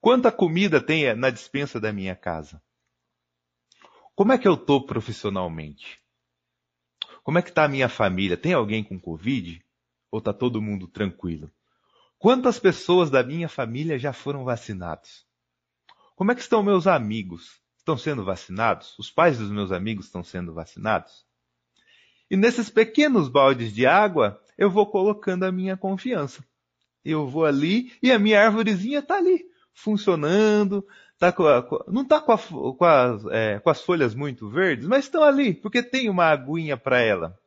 Quanta 0.00 0.30
comida 0.30 0.80
tem 0.80 1.14
na 1.14 1.30
dispensa 1.30 1.80
da 1.80 1.92
minha 1.92 2.14
casa? 2.14 2.62
Como 4.14 4.32
é 4.32 4.38
que 4.38 4.46
eu 4.46 4.54
estou 4.54 4.84
profissionalmente? 4.84 6.00
Como 7.22 7.38
é 7.38 7.42
que 7.42 7.48
está 7.48 7.64
a 7.64 7.68
minha 7.68 7.88
família? 7.88 8.36
Tem 8.36 8.52
alguém 8.52 8.84
com 8.84 8.98
Covid? 8.98 9.64
Ou 10.10 10.18
está 10.18 10.32
todo 10.32 10.60
mundo 10.60 10.86
tranquilo? 10.86 11.50
Quantas 12.20 12.58
pessoas 12.58 13.08
da 13.08 13.22
minha 13.22 13.48
família 13.48 13.98
já 13.98 14.12
foram 14.12 14.44
vacinados? 14.44 15.24
Como 16.14 16.30
é 16.30 16.34
que 16.34 16.42
estão 16.42 16.62
meus 16.62 16.86
amigos? 16.86 17.58
Estão 17.78 17.96
sendo 17.96 18.22
vacinados? 18.22 18.94
Os 18.98 19.10
pais 19.10 19.38
dos 19.38 19.50
meus 19.50 19.72
amigos 19.72 20.04
estão 20.04 20.22
sendo 20.22 20.52
vacinados? 20.52 21.24
E 22.30 22.36
nesses 22.36 22.68
pequenos 22.68 23.26
baldes 23.26 23.72
de 23.72 23.86
água, 23.86 24.38
eu 24.58 24.70
vou 24.70 24.84
colocando 24.90 25.44
a 25.44 25.50
minha 25.50 25.78
confiança. 25.78 26.44
Eu 27.02 27.26
vou 27.26 27.46
ali 27.46 27.90
e 28.02 28.12
a 28.12 28.18
minha 28.18 28.44
árvorezinha 28.44 28.98
está 28.98 29.16
ali, 29.16 29.42
funcionando, 29.72 30.86
tá 31.18 31.32
com 31.32 31.46
a, 31.46 31.66
não 31.88 32.02
está 32.02 32.20
com, 32.20 32.36
com, 32.36 32.86
é, 33.30 33.60
com 33.60 33.70
as 33.70 33.80
folhas 33.80 34.14
muito 34.14 34.46
verdes, 34.46 34.86
mas 34.86 35.06
estão 35.06 35.24
ali, 35.24 35.54
porque 35.54 35.82
tem 35.82 36.10
uma 36.10 36.26
aguinha 36.26 36.76
para 36.76 37.00
ela. 37.00 37.40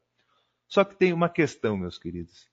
Só 0.68 0.84
que 0.84 0.96
tem 0.96 1.13
uma 1.13 1.30
questão, 1.30 1.77
meus 1.77 2.00
queridos. 2.00 2.51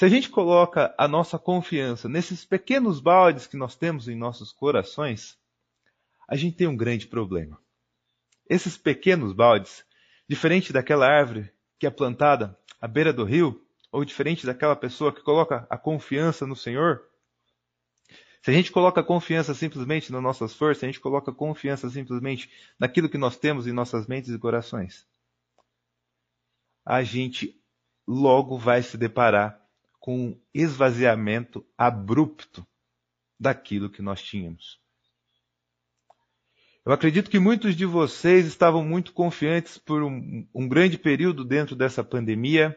Se 0.00 0.06
a 0.06 0.08
gente 0.08 0.30
coloca 0.30 0.94
a 0.96 1.06
nossa 1.06 1.38
confiança 1.38 2.08
nesses 2.08 2.42
pequenos 2.42 3.00
baldes 3.00 3.46
que 3.46 3.54
nós 3.54 3.76
temos 3.76 4.08
em 4.08 4.16
nossos 4.16 4.50
corações, 4.50 5.38
a 6.26 6.36
gente 6.36 6.56
tem 6.56 6.66
um 6.66 6.74
grande 6.74 7.06
problema. 7.06 7.60
Esses 8.48 8.78
pequenos 8.78 9.34
baldes, 9.34 9.84
diferente 10.26 10.72
daquela 10.72 11.06
árvore 11.06 11.52
que 11.78 11.86
é 11.86 11.90
plantada 11.90 12.58
à 12.80 12.88
beira 12.88 13.12
do 13.12 13.24
rio, 13.24 13.62
ou 13.92 14.02
diferente 14.02 14.46
daquela 14.46 14.74
pessoa 14.74 15.12
que 15.12 15.20
coloca 15.20 15.66
a 15.68 15.76
confiança 15.76 16.46
no 16.46 16.56
Senhor, 16.56 17.06
se 18.40 18.50
a 18.50 18.54
gente 18.54 18.72
coloca 18.72 19.02
confiança 19.02 19.52
simplesmente 19.52 20.10
nas 20.10 20.22
nossas 20.22 20.54
forças, 20.54 20.82
a 20.82 20.86
gente 20.86 20.98
coloca 20.98 21.30
confiança 21.30 21.90
simplesmente 21.90 22.50
naquilo 22.78 23.10
que 23.10 23.18
nós 23.18 23.36
temos 23.36 23.66
em 23.66 23.72
nossas 23.72 24.06
mentes 24.06 24.30
e 24.30 24.38
corações, 24.38 25.06
a 26.86 27.02
gente 27.02 27.62
logo 28.08 28.56
vai 28.56 28.82
se 28.82 28.96
deparar 28.96 29.59
com 30.00 30.18
um 30.18 30.40
esvaziamento 30.52 31.64
abrupto 31.76 32.66
daquilo 33.38 33.90
que 33.90 34.00
nós 34.00 34.22
tínhamos. 34.22 34.80
Eu 36.84 36.92
acredito 36.92 37.30
que 37.30 37.38
muitos 37.38 37.76
de 37.76 37.84
vocês 37.84 38.46
estavam 38.46 38.82
muito 38.82 39.12
confiantes 39.12 39.76
por 39.76 40.02
um, 40.02 40.48
um 40.54 40.66
grande 40.66 40.96
período 40.96 41.44
dentro 41.44 41.76
dessa 41.76 42.02
pandemia, 42.02 42.76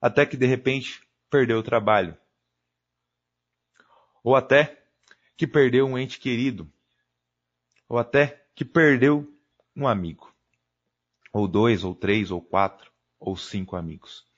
até 0.00 0.24
que 0.24 0.38
de 0.38 0.46
repente 0.46 1.06
perdeu 1.28 1.58
o 1.58 1.62
trabalho. 1.62 2.16
Ou 4.24 4.34
até 4.34 4.82
que 5.36 5.46
perdeu 5.46 5.86
um 5.86 5.98
ente 5.98 6.18
querido. 6.18 6.70
Ou 7.88 7.98
até 7.98 8.46
que 8.54 8.64
perdeu 8.64 9.30
um 9.76 9.86
amigo. 9.86 10.34
Ou 11.32 11.46
dois, 11.46 11.84
ou 11.84 11.94
três, 11.94 12.30
ou 12.30 12.40
quatro, 12.40 12.90
ou 13.18 13.36
cinco 13.36 13.76
amigos. 13.76 14.29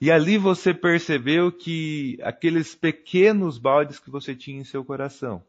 E 0.00 0.10
ali 0.10 0.36
você 0.36 0.74
percebeu 0.74 1.50
que 1.50 2.18
aqueles 2.22 2.74
pequenos 2.74 3.56
baldes 3.56 3.98
que 3.98 4.10
você 4.10 4.34
tinha 4.34 4.60
em 4.60 4.64
seu 4.64 4.84
coração 4.84 5.44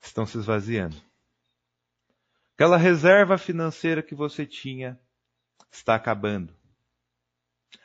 estão 0.00 0.24
se 0.24 0.38
esvaziando. 0.38 0.96
Aquela 2.54 2.76
reserva 2.76 3.36
financeira 3.36 4.02
que 4.02 4.14
você 4.14 4.46
tinha 4.46 4.98
está 5.70 5.96
acabando. 5.96 6.54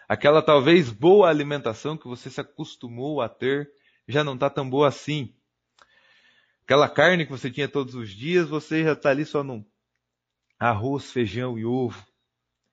Aquela 0.07 0.41
talvez 0.41 0.91
boa 0.91 1.29
alimentação 1.29 1.97
que 1.97 2.07
você 2.07 2.29
se 2.29 2.39
acostumou 2.39 3.21
a 3.21 3.27
ter 3.27 3.71
já 4.07 4.23
não 4.23 4.35
está 4.35 4.49
tão 4.49 4.69
boa 4.69 4.87
assim. 4.87 5.33
Aquela 6.63 6.87
carne 6.87 7.25
que 7.25 7.31
você 7.31 7.49
tinha 7.49 7.67
todos 7.67 7.95
os 7.95 8.11
dias, 8.11 8.47
você 8.47 8.83
já 8.83 8.93
está 8.93 9.09
ali 9.09 9.25
só 9.25 9.43
no 9.43 9.65
arroz, 10.59 11.11
feijão 11.11 11.57
e 11.57 11.65
ovo. 11.65 12.05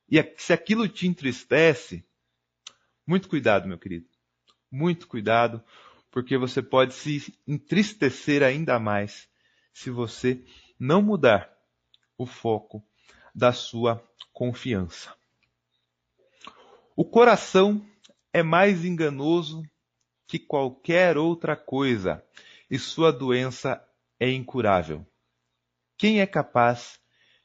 E 0.08 0.22
se 0.36 0.52
aquilo 0.52 0.88
te 0.88 1.06
entristece, 1.06 2.04
muito 3.10 3.28
cuidado, 3.28 3.66
meu 3.66 3.76
querido. 3.76 4.06
Muito 4.70 5.08
cuidado, 5.08 5.60
porque 6.12 6.38
você 6.38 6.62
pode 6.62 6.94
se 6.94 7.36
entristecer 7.44 8.40
ainda 8.40 8.78
mais 8.78 9.28
se 9.72 9.90
você 9.90 10.44
não 10.78 11.02
mudar 11.02 11.52
o 12.16 12.24
foco 12.24 12.80
da 13.34 13.52
sua 13.52 14.00
confiança. 14.32 15.12
O 16.94 17.04
coração 17.04 17.84
é 18.32 18.44
mais 18.44 18.84
enganoso 18.84 19.64
que 20.28 20.38
qualquer 20.38 21.18
outra 21.18 21.56
coisa 21.56 22.24
e 22.70 22.78
sua 22.78 23.12
doença 23.12 23.84
é 24.20 24.30
incurável. 24.30 25.04
Quem 25.98 26.20
é 26.20 26.26
capaz 26.26 27.00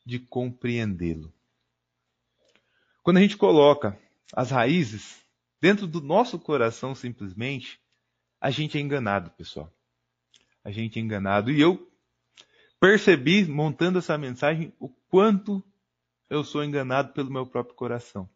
de 0.05 0.19
compreendê-lo? 0.19 1.34
Quando 3.01 3.17
a 3.17 3.22
gente 3.22 3.36
coloca 3.36 4.00
as 4.31 4.51
raízes 4.51 5.25
dentro 5.62 5.88
do 5.88 6.01
nosso 6.01 6.39
coração 6.39 6.93
simplesmente, 6.93 7.79
a 8.39 8.50
gente 8.50 8.77
é 8.77 8.81
enganado, 8.81 9.31
pessoal. 9.31 9.71
A 10.63 10.71
gente 10.71 11.00
é 11.00 11.01
enganado. 11.01 11.51
E 11.51 11.59
eu 11.59 11.91
percebi, 12.79 13.45
montando 13.45 14.00
essa 14.00 14.17
mensagem, 14.17 14.74
o 14.79 14.89
quanto 15.09 15.63
eu 16.29 16.43
sou 16.43 16.63
enganado 16.63 17.13
pelo 17.13 17.31
meu 17.31 17.45
próprio 17.45 17.75
coração. 17.75 18.29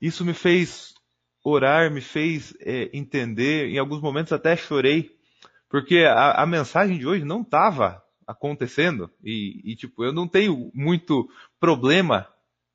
Isso 0.00 0.24
me 0.24 0.34
fez 0.34 0.94
orar, 1.42 1.90
me 1.90 2.00
fez 2.00 2.54
é, 2.60 2.90
entender, 2.92 3.68
em 3.68 3.78
alguns 3.78 4.00
momentos 4.00 4.32
até 4.32 4.56
chorei, 4.56 5.16
porque 5.68 5.98
a, 5.98 6.42
a 6.42 6.46
mensagem 6.46 6.98
de 6.98 7.06
hoje 7.06 7.24
não 7.24 7.42
estava 7.42 8.02
acontecendo 8.26 9.10
e, 9.22 9.60
e, 9.64 9.76
tipo, 9.76 10.04
eu 10.04 10.12
não 10.12 10.28
tenho 10.28 10.70
muito 10.74 11.28
problema 11.58 12.28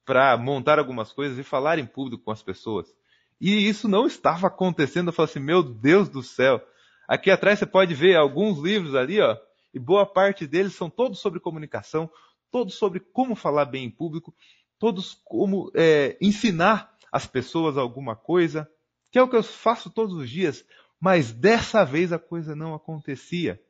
para 0.05 0.37
montar 0.37 0.79
algumas 0.79 1.11
coisas 1.11 1.37
e 1.37 1.43
falar 1.43 1.79
em 1.79 1.85
público 1.85 2.23
com 2.23 2.31
as 2.31 2.43
pessoas. 2.43 2.93
E 3.39 3.67
isso 3.67 3.87
não 3.87 4.05
estava 4.05 4.47
acontecendo. 4.47 5.09
Eu 5.09 5.13
falei 5.13 5.29
assim, 5.29 5.39
meu 5.39 5.63
Deus 5.63 6.09
do 6.09 6.23
céu. 6.23 6.61
Aqui 7.07 7.29
atrás 7.29 7.59
você 7.59 7.65
pode 7.65 7.93
ver 7.93 8.15
alguns 8.15 8.59
livros 8.59 8.95
ali, 8.95 9.19
ó, 9.19 9.37
e 9.73 9.79
boa 9.79 10.05
parte 10.05 10.47
deles 10.47 10.73
são 10.73 10.89
todos 10.89 11.19
sobre 11.19 11.39
comunicação, 11.39 12.09
todos 12.51 12.75
sobre 12.75 12.99
como 12.99 13.35
falar 13.35 13.65
bem 13.65 13.85
em 13.85 13.91
público, 13.91 14.33
todos 14.79 15.19
como 15.25 15.71
é, 15.75 16.17
ensinar 16.21 16.95
as 17.11 17.25
pessoas 17.25 17.77
alguma 17.77 18.15
coisa, 18.15 18.69
que 19.11 19.19
é 19.19 19.21
o 19.21 19.27
que 19.27 19.35
eu 19.35 19.43
faço 19.43 19.89
todos 19.89 20.15
os 20.15 20.29
dias, 20.29 20.65
mas 20.99 21.33
dessa 21.33 21.83
vez 21.83 22.13
a 22.13 22.19
coisa 22.19 22.55
não 22.55 22.73
acontecia. 22.73 23.61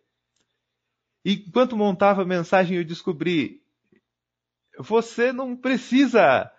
E 1.26 1.46
enquanto 1.48 1.76
montava 1.76 2.22
a 2.22 2.26
mensagem, 2.26 2.78
eu 2.78 2.84
descobri: 2.84 3.63
você 4.80 5.32
não 5.32 5.56
precisa 5.56 6.52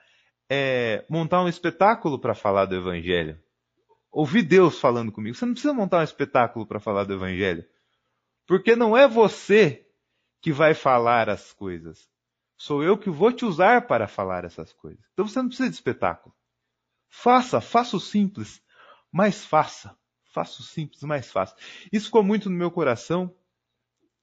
é, 0.49 1.05
montar 1.09 1.43
um 1.43 1.49
espetáculo 1.49 2.19
para 2.19 2.35
falar 2.35 2.67
do 2.67 2.75
Evangelho. 2.75 3.41
Ouvir 4.11 4.43
Deus 4.43 4.79
falando 4.79 5.11
comigo. 5.11 5.35
Você 5.37 5.45
não 5.45 5.55
precisa 5.55 5.75
montar 5.75 6.01
um 6.01 6.05
espetáculo 6.05 6.67
para 6.67 6.79
falar 6.79 7.05
do 7.05 7.15
Evangelho. 7.15 7.65
Porque 8.47 8.77
não 8.77 8.97
é 8.97 9.09
você 9.09 9.87
que 10.41 10.53
vai 10.53 10.75
falar 10.75 11.29
as 11.29 11.53
coisas. 11.53 12.09
Sou 12.57 12.83
eu 12.83 12.97
que 12.97 13.11
vou 13.11 13.33
te 13.33 13.45
usar 13.45 13.87
para 13.87 14.07
falar 14.07 14.45
essas 14.45 14.73
coisas. 14.73 15.05
Então 15.13 15.27
você 15.27 15.41
não 15.41 15.49
precisa 15.49 15.69
de 15.69 15.75
espetáculo. 15.75 16.35
Faça, 17.09 17.61
faça 17.61 17.97
o 17.97 18.01
simples, 18.01 18.63
mas 19.11 19.45
faça. 19.45 19.97
Faça 20.33 20.61
o 20.61 20.65
simples, 20.65 21.03
mas 21.03 21.31
faça. 21.31 21.55
Isso 21.93 22.07
ficou 22.07 22.23
muito 22.23 22.51
no 22.51 22.57
meu 22.57 22.71
coração 22.71 23.35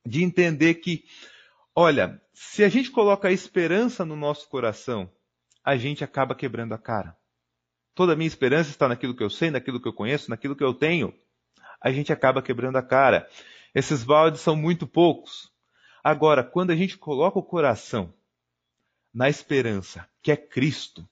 de 0.06 0.24
entender 0.24 0.76
que, 0.76 1.06
olha, 1.76 2.22
se 2.34 2.64
a 2.64 2.70
gente 2.70 2.92
coloca 2.92 3.28
a 3.28 3.32
esperança 3.32 4.06
no 4.06 4.16
nosso 4.16 4.48
coração, 4.50 5.12
a 5.64 5.76
gente 5.78 6.04
acaba 6.04 6.36
quebrando 6.36 6.74
a 6.74 6.78
cara. 6.78 7.16
Toda 7.94 8.14
a 8.14 8.16
minha 8.16 8.28
esperança 8.28 8.70
está 8.70 8.88
naquilo 8.88 9.16
que 9.16 9.24
eu 9.24 9.30
sei, 9.30 9.52
naquilo 9.52 9.80
que 9.80 9.88
eu 9.88 9.94
conheço, 9.94 10.30
naquilo 10.30 10.56
que 10.56 10.64
eu 10.64 10.74
tenho. 10.74 11.14
A 11.80 11.92
gente 11.92 12.12
acaba 12.12 12.42
quebrando 12.42 12.78
a 12.78 12.84
cara. 12.84 13.28
Esses 13.76 14.04
baldes 14.04 14.42
são 14.42 14.56
muito 14.56 14.88
poucos. 14.88 15.52
Agora, 16.04 16.44
quando 16.44 16.72
a 16.72 16.76
gente 16.76 16.98
coloca 16.98 17.38
o 17.38 17.44
coração 17.44 18.14
na 19.14 19.30
esperança, 19.30 20.08
que 20.22 20.32
é 20.32 20.38
Cristo, 20.38 21.08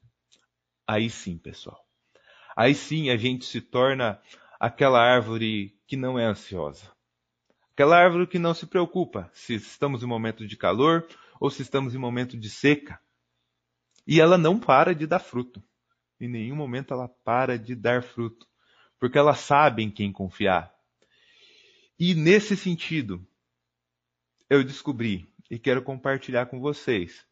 aí 0.88 1.10
sim, 1.10 1.38
pessoal. 1.38 1.86
Aí 2.56 2.74
sim 2.74 3.10
a 3.10 3.18
gente 3.18 3.46
se 3.46 3.62
torna 3.62 4.20
aquela 4.60 5.00
árvore 5.00 5.78
que 5.86 5.96
não 5.96 6.18
é 6.18 6.26
ansiosa. 6.26 6.92
Aquela 7.80 7.98
árvore 7.98 8.28
que 8.28 8.38
não 8.38 8.54
se 8.54 8.68
preocupa 8.68 9.32
se 9.34 9.56
estamos 9.56 10.04
em 10.04 10.06
momento 10.06 10.46
de 10.46 10.58
calor 10.58 11.08
ou 11.40 11.50
se 11.50 11.62
estamos 11.62 11.96
em 11.96 11.98
momento 11.98 12.38
de 12.38 12.50
seca. 12.50 13.00
E 14.06 14.20
ela 14.20 14.38
não 14.38 14.60
para 14.60 14.94
de 14.94 15.08
dar 15.08 15.20
fruto. 15.20 15.64
Em 16.20 16.28
nenhum 16.28 16.58
momento 16.58 16.94
ela 16.94 17.08
para 17.08 17.58
de 17.58 17.76
dar 17.76 18.04
fruto. 18.04 18.46
Porque 19.00 19.18
ela 19.18 19.34
sabe 19.34 19.82
em 19.82 19.90
quem 19.90 20.12
confiar. 20.12 20.76
E 21.98 22.14
nesse 22.14 22.58
sentido, 22.58 23.26
eu 24.50 24.62
descobri 24.62 25.34
e 25.50 25.58
quero 25.58 25.82
compartilhar 25.82 26.48
com 26.48 26.60
vocês 26.60 27.26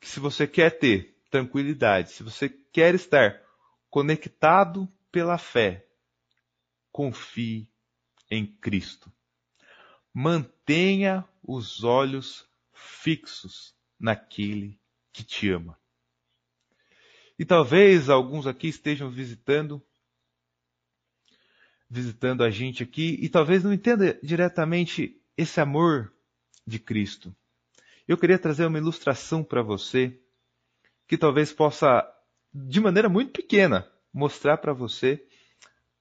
que 0.00 0.08
se 0.08 0.20
você 0.20 0.46
quer 0.46 0.78
ter 0.78 1.18
tranquilidade, 1.28 2.12
se 2.12 2.22
você 2.22 2.48
quer 2.48 2.94
estar 2.94 3.42
conectado 3.90 4.90
pela 5.12 5.36
fé, 5.36 5.86
confie 6.90 7.68
em 8.30 8.46
Cristo. 8.46 9.12
Mantenha 10.14 11.26
os 11.42 11.82
olhos 11.82 12.48
fixos 12.72 13.74
naquele 13.98 14.78
que 15.12 15.24
te 15.24 15.50
ama. 15.50 15.76
E 17.36 17.44
talvez 17.44 18.08
alguns 18.08 18.46
aqui 18.46 18.68
estejam 18.68 19.10
visitando 19.10 19.82
visitando 21.90 22.42
a 22.42 22.50
gente 22.50 22.82
aqui 22.82 23.18
e 23.20 23.28
talvez 23.28 23.62
não 23.62 23.72
entenda 23.72 24.18
diretamente 24.22 25.20
esse 25.36 25.60
amor 25.60 26.12
de 26.66 26.78
Cristo. 26.78 27.34
Eu 28.06 28.18
queria 28.18 28.38
trazer 28.38 28.66
uma 28.66 28.78
ilustração 28.78 29.44
para 29.44 29.62
você 29.62 30.18
que 31.06 31.16
talvez 31.16 31.52
possa, 31.52 32.04
de 32.52 32.80
maneira 32.80 33.08
muito 33.08 33.32
pequena, 33.32 33.88
mostrar 34.12 34.58
para 34.58 34.72
você 34.72 35.24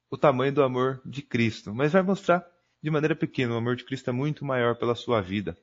o 0.09 0.17
tamanho 0.17 0.53
do 0.53 0.63
amor 0.63 1.01
de 1.05 1.21
Cristo. 1.21 1.73
Mas 1.73 1.91
vai 1.91 2.01
mostrar 2.01 2.45
de 2.83 2.91
maneira 2.91 3.15
pequena, 3.15 3.53
o 3.53 3.57
amor 3.57 3.77
de 3.77 3.85
Cristo 3.85 4.09
é 4.09 4.13
muito 4.13 4.43
maior 4.43 4.75
pela 4.75 4.93
sua 4.93 5.21
vida. 5.21 5.57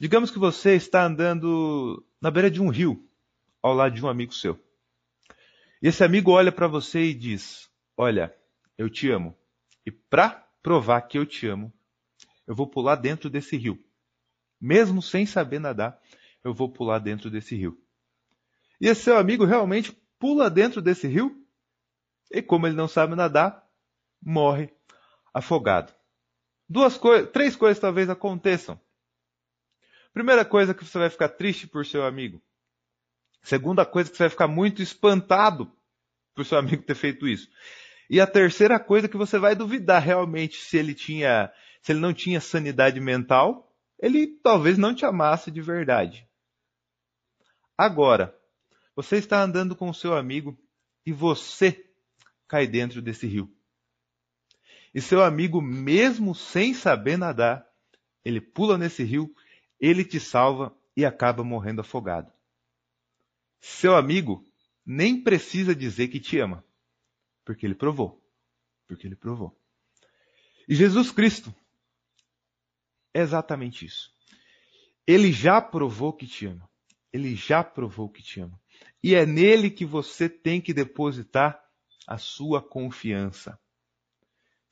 Digamos 0.00 0.32
que 0.32 0.38
você 0.38 0.74
está 0.74 1.04
andando 1.04 2.04
na 2.20 2.28
beira 2.28 2.50
de 2.50 2.60
um 2.60 2.68
rio, 2.68 3.08
ao 3.62 3.72
lado 3.72 3.94
de 3.94 4.04
um 4.04 4.08
amigo 4.08 4.34
seu. 4.34 4.58
Esse 5.80 6.02
amigo 6.02 6.32
olha 6.32 6.50
para 6.50 6.66
você 6.66 7.04
e 7.04 7.14
diz: 7.14 7.70
Olha, 7.96 8.34
eu 8.76 8.90
te 8.90 9.08
amo. 9.08 9.38
E 9.86 9.92
para 9.92 10.44
provar 10.60 11.02
que 11.02 11.16
eu 11.16 11.24
te 11.24 11.46
amo, 11.46 11.72
eu 12.48 12.54
vou 12.54 12.66
pular 12.66 12.96
dentro 12.96 13.30
desse 13.30 13.56
rio. 13.56 13.78
Mesmo 14.60 15.00
sem 15.00 15.24
saber 15.24 15.60
nadar, 15.60 16.00
eu 16.42 16.52
vou 16.52 16.68
pular 16.68 16.98
dentro 16.98 17.30
desse 17.30 17.54
rio. 17.54 17.80
E 18.80 18.88
esse 18.88 19.02
seu 19.02 19.16
amigo 19.16 19.44
realmente 19.44 19.96
pula 20.18 20.50
dentro 20.50 20.82
desse 20.82 21.06
rio 21.06 21.46
e, 22.28 22.42
como 22.42 22.66
ele 22.66 22.74
não 22.74 22.88
sabe 22.88 23.14
nadar, 23.14 23.64
morre 24.20 24.74
afogado. 25.32 25.94
Duas 26.68 26.96
coisas, 26.96 27.30
três 27.30 27.54
coisas 27.56 27.78
talvez 27.78 28.08
aconteçam. 28.08 28.80
Primeira 30.12 30.44
coisa 30.44 30.72
que 30.72 30.84
você 30.84 30.98
vai 30.98 31.10
ficar 31.10 31.28
triste 31.30 31.66
por 31.66 31.84
seu 31.84 32.04
amigo. 32.04 32.42
Segunda 33.42 33.84
coisa 33.84 34.10
que 34.10 34.16
você 34.16 34.22
vai 34.22 34.30
ficar 34.30 34.48
muito 34.48 34.80
espantado 34.80 35.70
por 36.34 36.46
seu 36.46 36.56
amigo 36.58 36.82
ter 36.82 36.94
feito 36.94 37.28
isso. 37.28 37.48
E 38.08 38.20
a 38.20 38.26
terceira 38.26 38.78
coisa 38.78 39.08
que 39.08 39.16
você 39.16 39.38
vai 39.38 39.54
duvidar 39.54 40.02
realmente 40.02 40.56
se 40.56 40.76
ele 40.76 40.94
tinha, 40.94 41.52
se 41.82 41.92
ele 41.92 42.00
não 42.00 42.14
tinha 42.14 42.40
sanidade 42.40 43.00
mental, 43.00 43.72
ele 43.98 44.26
talvez 44.42 44.78
não 44.78 44.94
te 44.94 45.04
amasse 45.04 45.50
de 45.50 45.60
verdade. 45.60 46.28
Agora, 47.76 48.36
você 48.94 49.16
está 49.16 49.42
andando 49.42 49.74
com 49.74 49.90
o 49.90 49.94
seu 49.94 50.16
amigo 50.16 50.56
e 51.04 51.12
você 51.12 51.84
cai 52.46 52.66
dentro 52.66 53.02
desse 53.02 53.26
rio. 53.26 53.53
E 54.94 55.00
seu 55.00 55.22
amigo, 55.22 55.60
mesmo 55.60 56.34
sem 56.34 56.72
saber 56.72 57.16
nadar, 57.16 57.66
ele 58.24 58.40
pula 58.40 58.78
nesse 58.78 59.02
rio, 59.02 59.34
ele 59.80 60.04
te 60.04 60.20
salva 60.20 60.74
e 60.96 61.04
acaba 61.04 61.42
morrendo 61.42 61.80
afogado. 61.80 62.32
Seu 63.60 63.96
amigo 63.96 64.46
nem 64.86 65.20
precisa 65.20 65.74
dizer 65.74 66.08
que 66.08 66.20
te 66.20 66.38
ama, 66.38 66.64
porque 67.44 67.66
ele 67.66 67.74
provou. 67.74 68.22
Porque 68.86 69.06
ele 69.06 69.16
provou. 69.16 69.58
E 70.68 70.74
Jesus 70.74 71.10
Cristo 71.10 71.54
é 73.12 73.20
exatamente 73.20 73.84
isso. 73.84 74.12
Ele 75.06 75.32
já 75.32 75.60
provou 75.60 76.12
que 76.12 76.26
te 76.26 76.46
ama. 76.46 76.68
Ele 77.12 77.34
já 77.34 77.62
provou 77.64 78.08
que 78.08 78.22
te 78.22 78.40
ama. 78.40 78.60
E 79.02 79.14
é 79.14 79.26
nele 79.26 79.70
que 79.70 79.84
você 79.84 80.28
tem 80.28 80.60
que 80.60 80.72
depositar 80.72 81.62
a 82.06 82.18
sua 82.18 82.62
confiança. 82.62 83.58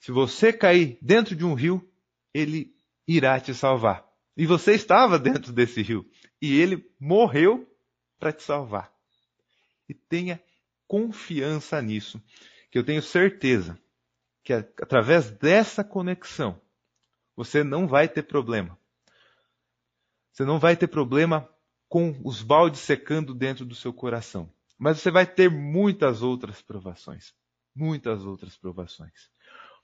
Se 0.03 0.11
você 0.11 0.53
cair 0.53 0.99
dentro 1.01 1.37
de 1.37 1.45
um 1.45 1.55
rio, 1.55 1.89
ele 2.35 2.75
irá 3.07 3.39
te 3.39 3.55
salvar. 3.55 4.05
E 4.37 4.45
você 4.45 4.73
estava 4.73 5.17
dentro 5.17 5.53
desse 5.53 5.81
rio. 5.81 6.05
E 6.41 6.59
ele 6.59 6.85
morreu 6.99 7.73
para 8.19 8.33
te 8.33 8.43
salvar. 8.43 8.93
E 9.89 9.95
tenha 9.95 10.43
confiança 10.89 11.81
nisso, 11.81 12.21
que 12.69 12.77
eu 12.77 12.85
tenho 12.85 13.01
certeza 13.01 13.79
que 14.43 14.53
através 14.53 15.31
dessa 15.31 15.85
conexão 15.85 16.61
você 17.37 17.63
não 17.63 17.87
vai 17.87 18.09
ter 18.09 18.25
problema. 18.25 18.77
Você 20.33 20.45
não 20.45 20.59
vai 20.59 20.77
ter 20.77 20.89
problema 20.89 21.49
com 21.89 22.21
os 22.25 22.43
baldes 22.43 22.81
secando 22.81 23.33
dentro 23.33 23.65
do 23.65 23.77
seu 23.77 23.93
coração. 23.93 24.53
Mas 24.77 24.99
você 24.99 25.13
vai 25.13 25.27
ter 25.27 25.49
muitas 25.49 26.23
outras 26.23 26.61
provações. 26.61 27.33
Muitas 27.73 28.25
outras 28.25 28.57
provações. 28.57 29.31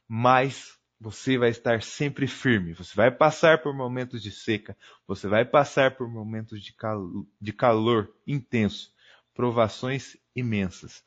Mas 0.08 0.78
você 1.00 1.38
vai 1.38 1.50
estar 1.50 1.82
sempre 1.82 2.26
firme. 2.26 2.72
Você 2.72 2.94
vai 2.94 3.10
passar 3.10 3.62
por 3.62 3.74
momentos 3.74 4.22
de 4.22 4.32
seca. 4.32 4.76
Você 5.06 5.28
vai 5.28 5.44
passar 5.44 5.96
por 5.96 6.08
momentos 6.08 6.62
de 6.62 6.72
calor, 6.72 7.26
de 7.40 7.52
calor 7.52 8.12
intenso. 8.26 8.92
Provações 9.34 10.16
imensas. 10.34 11.04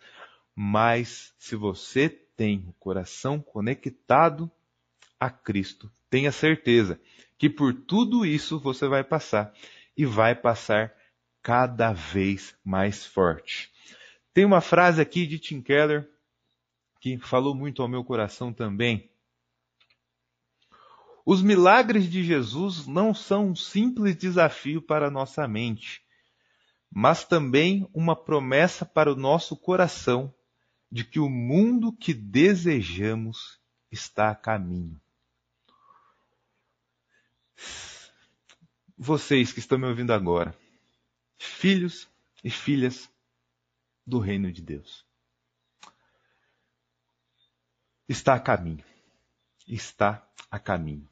Mas 0.56 1.34
se 1.38 1.56
você 1.56 2.08
tem 2.10 2.64
o 2.68 2.74
coração 2.74 3.40
conectado 3.40 4.50
a 5.20 5.30
Cristo, 5.30 5.92
tenha 6.10 6.32
certeza 6.32 7.00
que 7.38 7.50
por 7.50 7.74
tudo 7.74 8.26
isso 8.26 8.60
você 8.60 8.88
vai 8.88 9.04
passar 9.04 9.54
e 9.98 10.06
vai 10.06 10.36
passar 10.36 10.94
cada 11.42 11.92
vez 11.92 12.56
mais 12.64 13.06
forte. 13.06 13.72
Tem 14.34 14.46
uma 14.46 14.62
frase 14.62 15.02
aqui 15.02 15.26
de 15.26 15.40
Tim 15.40 15.62
Keller 15.62 16.10
que 17.02 17.18
falou 17.18 17.56
muito 17.56 17.82
ao 17.82 17.88
meu 17.88 18.04
coração 18.04 18.54
também. 18.54 19.10
Os 21.26 21.42
milagres 21.42 22.10
de 22.10 22.24
Jesus 22.24 22.86
não 22.86 23.14
são 23.14 23.50
um 23.50 23.56
simples 23.56 24.16
desafio 24.16 24.82
para 24.82 25.08
a 25.08 25.12
nossa 25.12 25.48
mente, 25.48 26.04
mas 26.92 27.26
também 27.26 27.90
uma 27.92 28.16
promessa 28.16 28.86
para 28.86 29.12
o 29.12 29.16
nosso 29.16 29.58
coração 29.58 30.34
de 30.92 31.04
que 31.04 31.20
o 31.20 31.30
mundo 31.30 31.92
que 31.92 32.14
desejamos 32.14 33.60
está 33.92 34.30
a 34.30 34.36
caminho. 34.36 35.00
Vocês 38.96 39.52
que 39.52 39.60
estão 39.60 39.80
me 39.80 39.88
ouvindo 39.88 40.14
agora, 40.14 40.56
filhos 41.40 42.08
e 42.44 42.52
filhas 42.52 43.10
do 44.06 44.20
reino 44.20 44.52
de 44.52 44.62
Deus, 44.62 45.06
está 48.12 48.34
a 48.34 48.39
caminho. 48.39 48.84
Está 49.65 50.28
a 50.50 50.60
caminho. 50.60 51.08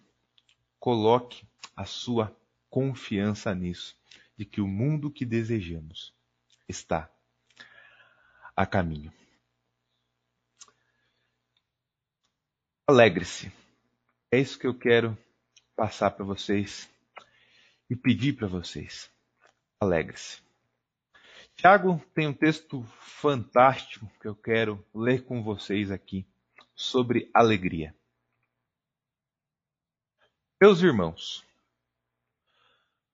Coloque 0.77 1.47
a 1.73 1.85
sua 1.85 2.35
confiança 2.69 3.55
nisso, 3.55 3.95
de 4.38 4.45
que 4.45 4.59
o 4.59 4.67
mundo 4.67 5.09
que 5.09 5.25
desejamos 5.25 6.13
está 6.67 7.09
a 8.53 8.65
caminho. 8.65 9.13
Alegre-se. 12.85 13.51
É 14.31 14.39
isso 14.39 14.59
que 14.59 14.67
eu 14.67 14.77
quero 14.77 15.17
passar 15.75 16.12
para 16.12 16.25
vocês 16.25 16.89
e 17.89 17.95
pedir 17.95 18.33
para 18.33 18.47
vocês. 18.47 19.09
Alegre-se. 19.79 20.41
Tiago 21.55 22.03
tem 22.13 22.27
um 22.27 22.33
texto 22.33 22.83
fantástico 22.99 24.09
que 24.21 24.27
eu 24.27 24.35
quero 24.35 24.85
ler 24.93 25.23
com 25.23 25.41
vocês 25.41 25.91
aqui 25.91 26.27
sobre 26.79 27.29
alegria. 27.33 27.93
Meus 30.61 30.81
irmãos, 30.81 31.45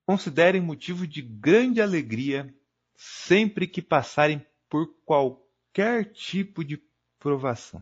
considerem 0.05 0.61
motivo 0.61 1.07
de 1.07 1.23
grande 1.23 1.81
alegria 1.81 2.55
sempre 2.95 3.67
que 3.67 3.81
passarem 3.81 4.45
por 4.69 4.95
qualquer 5.03 6.13
tipo 6.13 6.63
de 6.63 6.77
provação. 7.17 7.81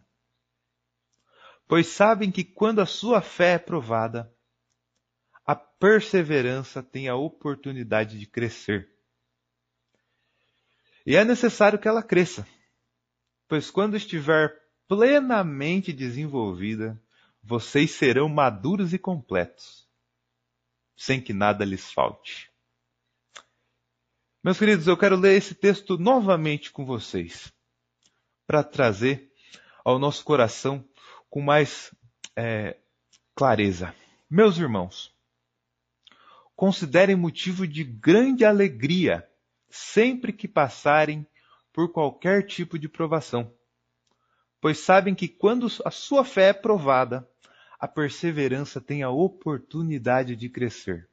Pois 1.68 1.88
sabem 1.88 2.32
que 2.32 2.46
quando 2.46 2.80
a 2.80 2.86
sua 2.86 3.22
fé 3.22 3.56
é 3.56 3.60
provada, 3.60 4.34
a 5.46 5.54
perseverança 5.54 6.82
tem 6.82 7.10
a 7.10 7.16
oportunidade 7.16 8.18
de 8.18 8.26
crescer. 8.26 8.90
E 11.06 11.18
é 11.18 11.26
necessário 11.26 11.78
que 11.78 11.90
ela 11.90 12.02
cresça, 12.02 12.48
pois 13.50 13.70
quando 13.70 13.98
estiver 13.98 14.63
plenamente 14.96 15.92
desenvolvida, 15.92 17.02
vocês 17.42 17.90
serão 17.92 18.30
maduros 18.30 18.94
e 18.94 19.00
completos, 19.00 19.88
sem 20.96 21.20
que 21.20 21.34
nada 21.34 21.66
lhes 21.66 21.92
falte. 21.92 22.52
Meus 24.44 24.60
queridos, 24.60 24.86
eu 24.86 24.96
quero 24.96 25.16
ler 25.16 25.36
esse 25.36 25.56
texto 25.56 25.98
novamente 25.98 26.72
com 26.72 26.86
vocês, 26.86 27.52
para 28.46 28.64
trazer 28.64 29.32
ao 29.84 29.98
nosso 29.98 30.24
coração 30.24 30.88
com 31.28 31.42
mais 31.42 31.92
é, 32.36 32.78
clareza. 33.36 33.96
Meus 34.30 34.60
irmãos, 34.60 35.12
considerem 36.56 37.16
motivo 37.16 37.68
de 37.68 37.84
grande 37.84 38.46
alegria 38.46 39.28
sempre 39.72 40.32
que 40.32 40.48
passarem 40.48 41.26
por 41.74 41.92
qualquer 41.92 42.46
tipo 42.46 42.78
de 42.78 42.88
provação, 42.88 43.52
pois 44.64 44.80
sabem 44.80 45.14
que 45.14 45.28
quando 45.28 45.68
a 45.84 45.92
sua 45.92 46.24
fé 46.24 46.48
é 46.48 46.54
provada, 46.54 47.30
a 47.78 47.86
perseverança 47.86 48.80
tem 48.80 49.04
a 49.04 49.10
oportunidade 49.10 50.38
de 50.38 50.48
crescer. 50.48 51.10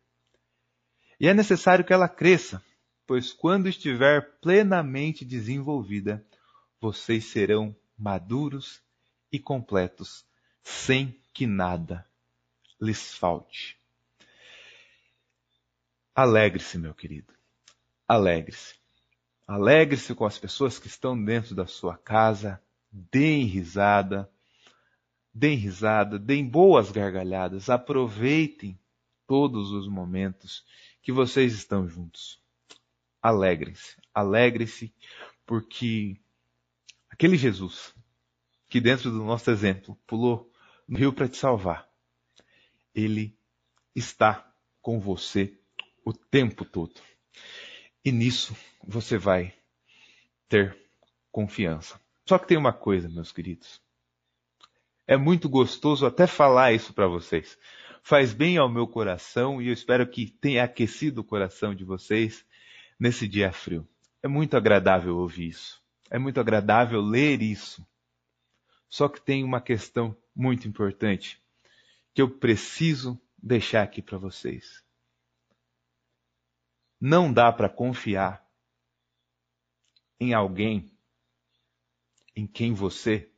E 1.19 1.27
é 1.27 1.35
necessário 1.35 1.85
que 1.85 1.93
ela 1.93 2.09
cresça, 2.09 2.65
pois 3.05 3.33
quando 3.33 3.69
estiver 3.69 4.39
plenamente 4.41 5.25
desenvolvida, 5.25 6.25
vocês 6.81 7.25
serão 7.25 7.75
maduros 7.99 8.81
e 9.33 9.39
completos, 9.41 10.25
sem 10.63 11.21
que 11.35 11.45
nada 11.45 12.07
lhes 12.81 13.17
falte. 13.17 13.77
Alegre-se, 16.15 16.79
meu 16.79 16.95
querido. 16.95 17.35
Alegre-se. 18.07 18.77
Alegre-se 19.45 20.15
com 20.15 20.25
as 20.25 20.39
pessoas 20.39 20.79
que 20.79 20.87
estão 20.87 21.21
dentro 21.21 21.53
da 21.53 21.67
sua 21.67 21.99
casa. 21.99 22.63
Deem 22.91 23.45
risada. 23.45 24.31
Deem 25.33 25.57
risada, 25.57 26.19
deem 26.19 26.47
boas 26.47 26.91
gargalhadas. 26.91 27.71
Aproveitem 27.71 28.79
todos 29.27 29.71
os 29.71 29.87
momentos 29.89 30.65
que 31.03 31.13
vocês 31.13 31.55
estão 31.55 31.89
juntos. 31.89 32.43
Alegrem-se. 33.23 33.97
Alegrem-se 34.13 34.93
porque 35.47 36.17
aquele 37.09 37.37
Jesus 37.37 37.95
que 38.69 38.81
dentro 38.81 39.11
do 39.11 39.25
nosso 39.25 39.51
exemplo 39.51 39.99
pulou 40.07 40.51
no 40.87 40.97
rio 40.97 41.13
para 41.13 41.29
te 41.29 41.37
salvar, 41.37 41.89
ele 42.95 43.37
está 43.95 44.53
com 44.81 45.01
você 45.01 45.59
o 46.05 46.13
tempo 46.13 46.65
todo. 46.65 47.01
E 48.05 48.13
nisso 48.13 48.57
você 48.83 49.19
vai 49.19 49.55
ter 50.49 50.77
confiança. 51.31 52.01
Só 52.31 52.39
que 52.39 52.47
tem 52.47 52.57
uma 52.57 52.73
coisa, 52.73 53.09
meus 53.09 53.33
queridos. 53.33 53.83
É 55.05 55.17
muito 55.17 55.49
gostoso 55.49 56.07
até 56.07 56.29
falar 56.29 56.73
isso 56.73 56.95
para 56.95 57.09
vocês. 57.09 57.59
Faz 58.05 58.33
bem 58.33 58.57
ao 58.57 58.69
meu 58.69 58.87
coração 58.87 59.61
e 59.61 59.67
eu 59.67 59.73
espero 59.73 60.09
que 60.09 60.31
tenha 60.31 60.63
aquecido 60.63 61.23
o 61.23 61.25
coração 61.25 61.75
de 61.75 61.83
vocês 61.83 62.47
nesse 63.01 63.27
dia 63.27 63.51
frio. 63.51 63.85
É 64.23 64.29
muito 64.29 64.57
agradável 64.57 65.19
ouvir 65.19 65.49
isso. 65.49 65.83
É 66.09 66.21
muito 66.21 66.39
agradável 66.39 67.01
ler 67.01 67.43
isso. 67.43 67.85
Só 68.89 69.09
que 69.09 69.21
tem 69.21 69.43
uma 69.43 69.61
questão 69.61 70.17
muito 70.33 70.69
importante 70.69 71.43
que 72.15 72.23
eu 72.23 72.31
preciso 72.31 73.21
deixar 73.43 73.83
aqui 73.83 74.01
para 74.01 74.19
vocês. 74.19 74.85
Não 77.01 77.33
dá 77.33 77.53
para 77.53 77.69
confiar 77.69 78.49
em 80.21 80.33
alguém 80.33 80.89
em 82.35 82.47
quem 82.47 82.73
você 82.73 83.31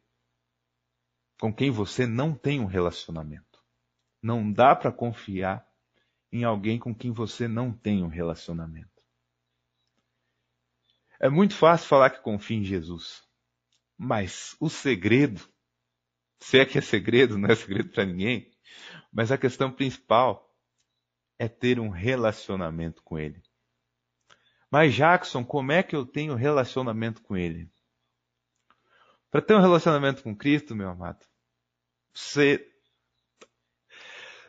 com 1.41 1.53
quem 1.53 1.73
você 1.73 2.07
não 2.07 2.37
tem 2.37 2.61
um 2.61 2.67
relacionamento. 2.67 3.61
Não 4.23 4.53
dá 4.53 4.77
para 4.77 4.93
confiar 4.93 5.67
em 6.31 6.45
alguém 6.45 6.79
com 6.79 6.95
quem 6.95 7.11
você 7.11 7.49
não 7.49 7.73
tem 7.73 8.05
um 8.05 8.07
relacionamento. 8.07 9.03
É 11.19 11.29
muito 11.29 11.55
fácil 11.57 11.89
falar 11.89 12.11
que 12.11 12.23
confia 12.23 12.59
em 12.59 12.63
Jesus. 12.63 13.25
Mas 13.99 14.55
o 14.61 14.69
segredo, 14.69 15.41
se 16.39 16.61
é 16.61 16.65
que 16.65 16.79
é 16.79 16.81
segredo, 16.81 17.37
não 17.39 17.49
é 17.49 17.57
segredo 17.57 17.91
para 17.91 18.07
ninguém, 18.07 18.49
mas 19.13 19.33
a 19.33 19.39
questão 19.39 19.73
principal 19.73 20.49
é 21.41 21.49
ter 21.49 21.81
um 21.81 21.89
relacionamento 21.89 23.03
com 23.03 23.19
Ele. 23.19 23.43
Mas 24.71 24.95
Jackson, 24.95 25.45
como 25.45 25.73
é 25.73 25.83
que 25.83 25.97
eu 25.97 26.07
tenho 26.07 26.37
relacionamento 26.37 27.21
com 27.23 27.37
Ele? 27.37 27.72
Para 29.33 29.41
ter 29.41 29.55
um 29.55 29.63
relacionamento 29.63 30.23
com 30.23 30.37
Cristo, 30.37 30.77
meu 30.77 30.91
amado, 30.91 31.25
você 32.13 32.71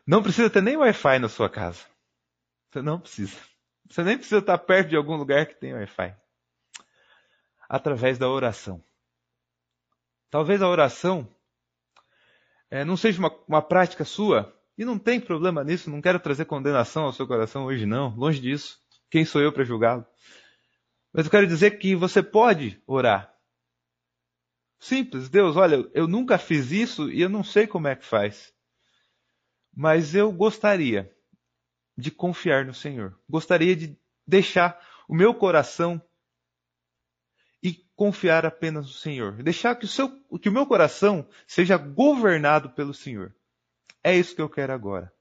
não 0.05 0.21
precisa 0.21 0.49
ter 0.49 0.61
nem 0.61 0.75
Wi-Fi 0.75 1.19
na 1.19 1.29
sua 1.29 1.49
casa. 1.49 1.85
Você 2.69 2.81
não 2.81 2.99
precisa. 2.99 3.39
Você 3.89 4.03
nem 4.03 4.17
precisa 4.17 4.39
estar 4.39 4.57
perto 4.57 4.89
de 4.89 4.97
algum 4.97 5.15
lugar 5.15 5.45
que 5.45 5.55
tenha 5.55 5.77
Wi-Fi. 5.77 6.13
Através 7.69 8.17
da 8.17 8.27
oração. 8.27 8.83
Talvez 10.29 10.61
a 10.61 10.67
oração 10.67 11.33
é, 12.69 12.83
não 12.83 12.97
seja 12.97 13.19
uma, 13.19 13.31
uma 13.47 13.61
prática 13.61 14.03
sua, 14.03 14.53
e 14.77 14.83
não 14.83 14.99
tem 14.99 15.17
problema 15.17 15.63
nisso, 15.63 15.89
não 15.89 16.01
quero 16.01 16.19
trazer 16.19 16.43
condenação 16.43 17.05
ao 17.05 17.13
seu 17.13 17.25
coração 17.25 17.63
hoje, 17.65 17.85
não, 17.85 18.13
longe 18.17 18.41
disso. 18.41 18.81
Quem 19.09 19.23
sou 19.23 19.41
eu 19.41 19.53
para 19.53 19.63
julgá-lo? 19.63 20.05
Mas 21.13 21.23
eu 21.23 21.31
quero 21.31 21.47
dizer 21.47 21.77
que 21.77 21.95
você 21.95 22.21
pode 22.21 22.83
orar. 22.85 23.32
Simples, 24.83 25.29
Deus, 25.29 25.55
olha, 25.55 25.89
eu 25.93 26.09
nunca 26.09 26.37
fiz 26.37 26.69
isso 26.69 27.09
e 27.09 27.21
eu 27.21 27.29
não 27.29 27.41
sei 27.41 27.65
como 27.65 27.87
é 27.87 27.95
que 27.95 28.03
faz. 28.03 28.53
Mas 29.73 30.13
eu 30.13 30.29
gostaria 30.29 31.09
de 31.97 32.11
confiar 32.11 32.65
no 32.65 32.73
Senhor. 32.73 33.17
Gostaria 33.29 33.77
de 33.77 33.97
deixar 34.27 34.77
o 35.07 35.15
meu 35.15 35.33
coração 35.33 36.01
e 37.63 37.75
confiar 37.95 38.45
apenas 38.45 38.87
no 38.87 38.91
Senhor. 38.91 39.41
Deixar 39.41 39.73
que 39.75 39.85
o, 39.85 39.87
seu, 39.87 40.09
que 40.37 40.49
o 40.49 40.51
meu 40.51 40.65
coração 40.65 41.25
seja 41.47 41.77
governado 41.77 42.69
pelo 42.71 42.93
Senhor. 42.93 43.33
É 44.03 44.13
isso 44.13 44.35
que 44.35 44.41
eu 44.41 44.49
quero 44.49 44.73
agora. 44.73 45.13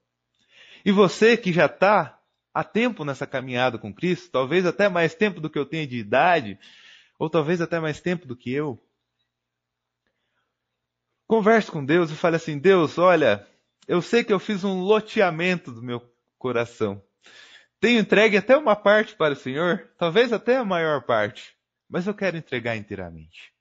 E 0.83 0.91
você 0.91 1.37
que 1.37 1.53
já 1.53 1.67
está 1.67 2.19
há 2.53 2.65
tempo 2.65 3.05
nessa 3.05 3.25
caminhada 3.25 3.77
com 3.77 3.93
Cristo, 3.93 4.29
talvez 4.29 4.65
até 4.65 4.89
mais 4.89 5.15
tempo 5.15 5.39
do 5.39 5.49
que 5.49 5.57
eu 5.57 5.65
tenho 5.65 5.87
de 5.87 5.99
idade, 5.99 6.59
ou 7.17 7.29
talvez 7.29 7.61
até 7.61 7.79
mais 7.79 8.01
tempo 8.01 8.27
do 8.27 8.35
que 8.35 8.51
eu. 8.51 8.77
Converse 11.27 11.71
com 11.71 11.83
Deus 11.83 12.11
e 12.11 12.15
fale 12.15 12.35
assim: 12.35 12.57
Deus, 12.57 12.97
olha, 12.97 13.47
eu 13.87 14.01
sei 14.01 14.23
que 14.23 14.33
eu 14.33 14.39
fiz 14.39 14.63
um 14.63 14.81
loteamento 14.81 15.71
do 15.71 15.81
meu 15.81 16.01
coração. 16.37 17.03
Tenho 17.79 17.99
entregue 17.99 18.37
até 18.37 18.55
uma 18.55 18.75
parte 18.75 19.15
para 19.15 19.33
o 19.33 19.37
Senhor, 19.37 19.89
talvez 19.97 20.31
até 20.31 20.57
a 20.57 20.65
maior 20.65 21.03
parte, 21.03 21.55
mas 21.89 22.07
eu 22.07 22.13
quero 22.13 22.37
entregar 22.37 22.77
inteiramente. 22.77 23.53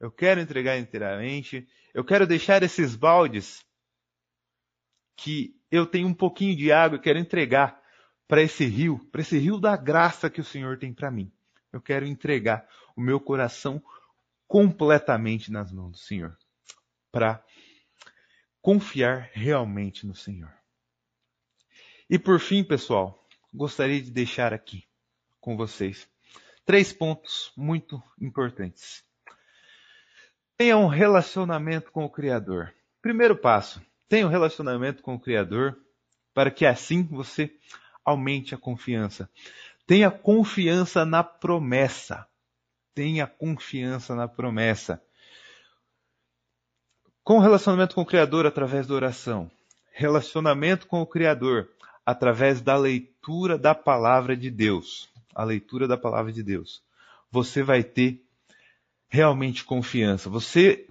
Eu 0.00 0.10
quero 0.10 0.40
entregar 0.40 0.78
inteiramente. 0.78 1.68
Eu 1.92 2.04
quero 2.04 2.26
deixar 2.26 2.62
esses 2.62 2.94
baldes 2.94 3.64
que 5.16 5.56
eu 5.70 5.84
tenho 5.84 6.06
um 6.06 6.14
pouquinho 6.14 6.56
de 6.56 6.70
água 6.70 6.96
e 6.96 7.00
quero 7.00 7.18
entregar 7.18 7.82
para 8.28 8.42
esse 8.42 8.64
rio, 8.64 8.98
para 9.10 9.20
esse 9.20 9.38
rio 9.38 9.58
da 9.58 9.76
graça 9.76 10.30
que 10.30 10.40
o 10.40 10.44
Senhor 10.44 10.78
tem 10.78 10.92
para 10.92 11.10
mim. 11.10 11.32
Eu 11.72 11.80
quero 11.80 12.06
entregar 12.06 12.66
o 12.96 13.00
meu 13.00 13.18
coração 13.18 13.82
completamente 14.46 15.50
nas 15.50 15.72
mãos 15.72 15.92
do 15.92 15.98
Senhor, 15.98 16.36
para 17.10 17.44
confiar 18.60 19.30
realmente 19.32 20.06
no 20.06 20.14
Senhor. 20.14 20.52
E 22.08 22.18
por 22.18 22.40
fim, 22.40 22.64
pessoal, 22.64 23.26
gostaria 23.52 24.00
de 24.00 24.10
deixar 24.10 24.52
aqui 24.52 24.88
com 25.40 25.56
vocês 25.56 26.08
três 26.68 26.92
pontos 26.92 27.50
muito 27.56 28.02
importantes. 28.20 29.02
Tenha 30.54 30.76
um 30.76 30.86
relacionamento 30.86 31.90
com 31.90 32.04
o 32.04 32.10
Criador. 32.10 32.74
Primeiro 33.00 33.36
passo, 33.36 33.80
tenha 34.06 34.26
um 34.26 34.30
relacionamento 34.30 35.02
com 35.02 35.14
o 35.14 35.20
Criador 35.20 35.78
para 36.34 36.50
que 36.50 36.66
assim 36.66 37.04
você 37.04 37.50
aumente 38.04 38.54
a 38.54 38.58
confiança. 38.58 39.30
Tenha 39.86 40.10
confiança 40.10 41.06
na 41.06 41.24
promessa. 41.24 42.28
Tenha 42.94 43.26
confiança 43.26 44.14
na 44.14 44.28
promessa. 44.28 45.02
Com 47.28 47.40
relacionamento 47.40 47.94
com 47.94 48.00
o 48.00 48.06
Criador 48.06 48.46
através 48.46 48.86
da 48.86 48.94
oração. 48.94 49.50
Relacionamento 49.92 50.86
com 50.86 51.02
o 51.02 51.06
Criador 51.06 51.68
através 52.06 52.62
da 52.62 52.74
leitura 52.74 53.58
da 53.58 53.74
palavra 53.74 54.34
de 54.34 54.50
Deus. 54.50 55.10
A 55.34 55.44
leitura 55.44 55.86
da 55.86 55.98
palavra 55.98 56.32
de 56.32 56.42
Deus. 56.42 56.82
Você 57.30 57.62
vai 57.62 57.84
ter 57.84 58.24
realmente 59.10 59.62
confiança. 59.62 60.30
Você 60.30 60.88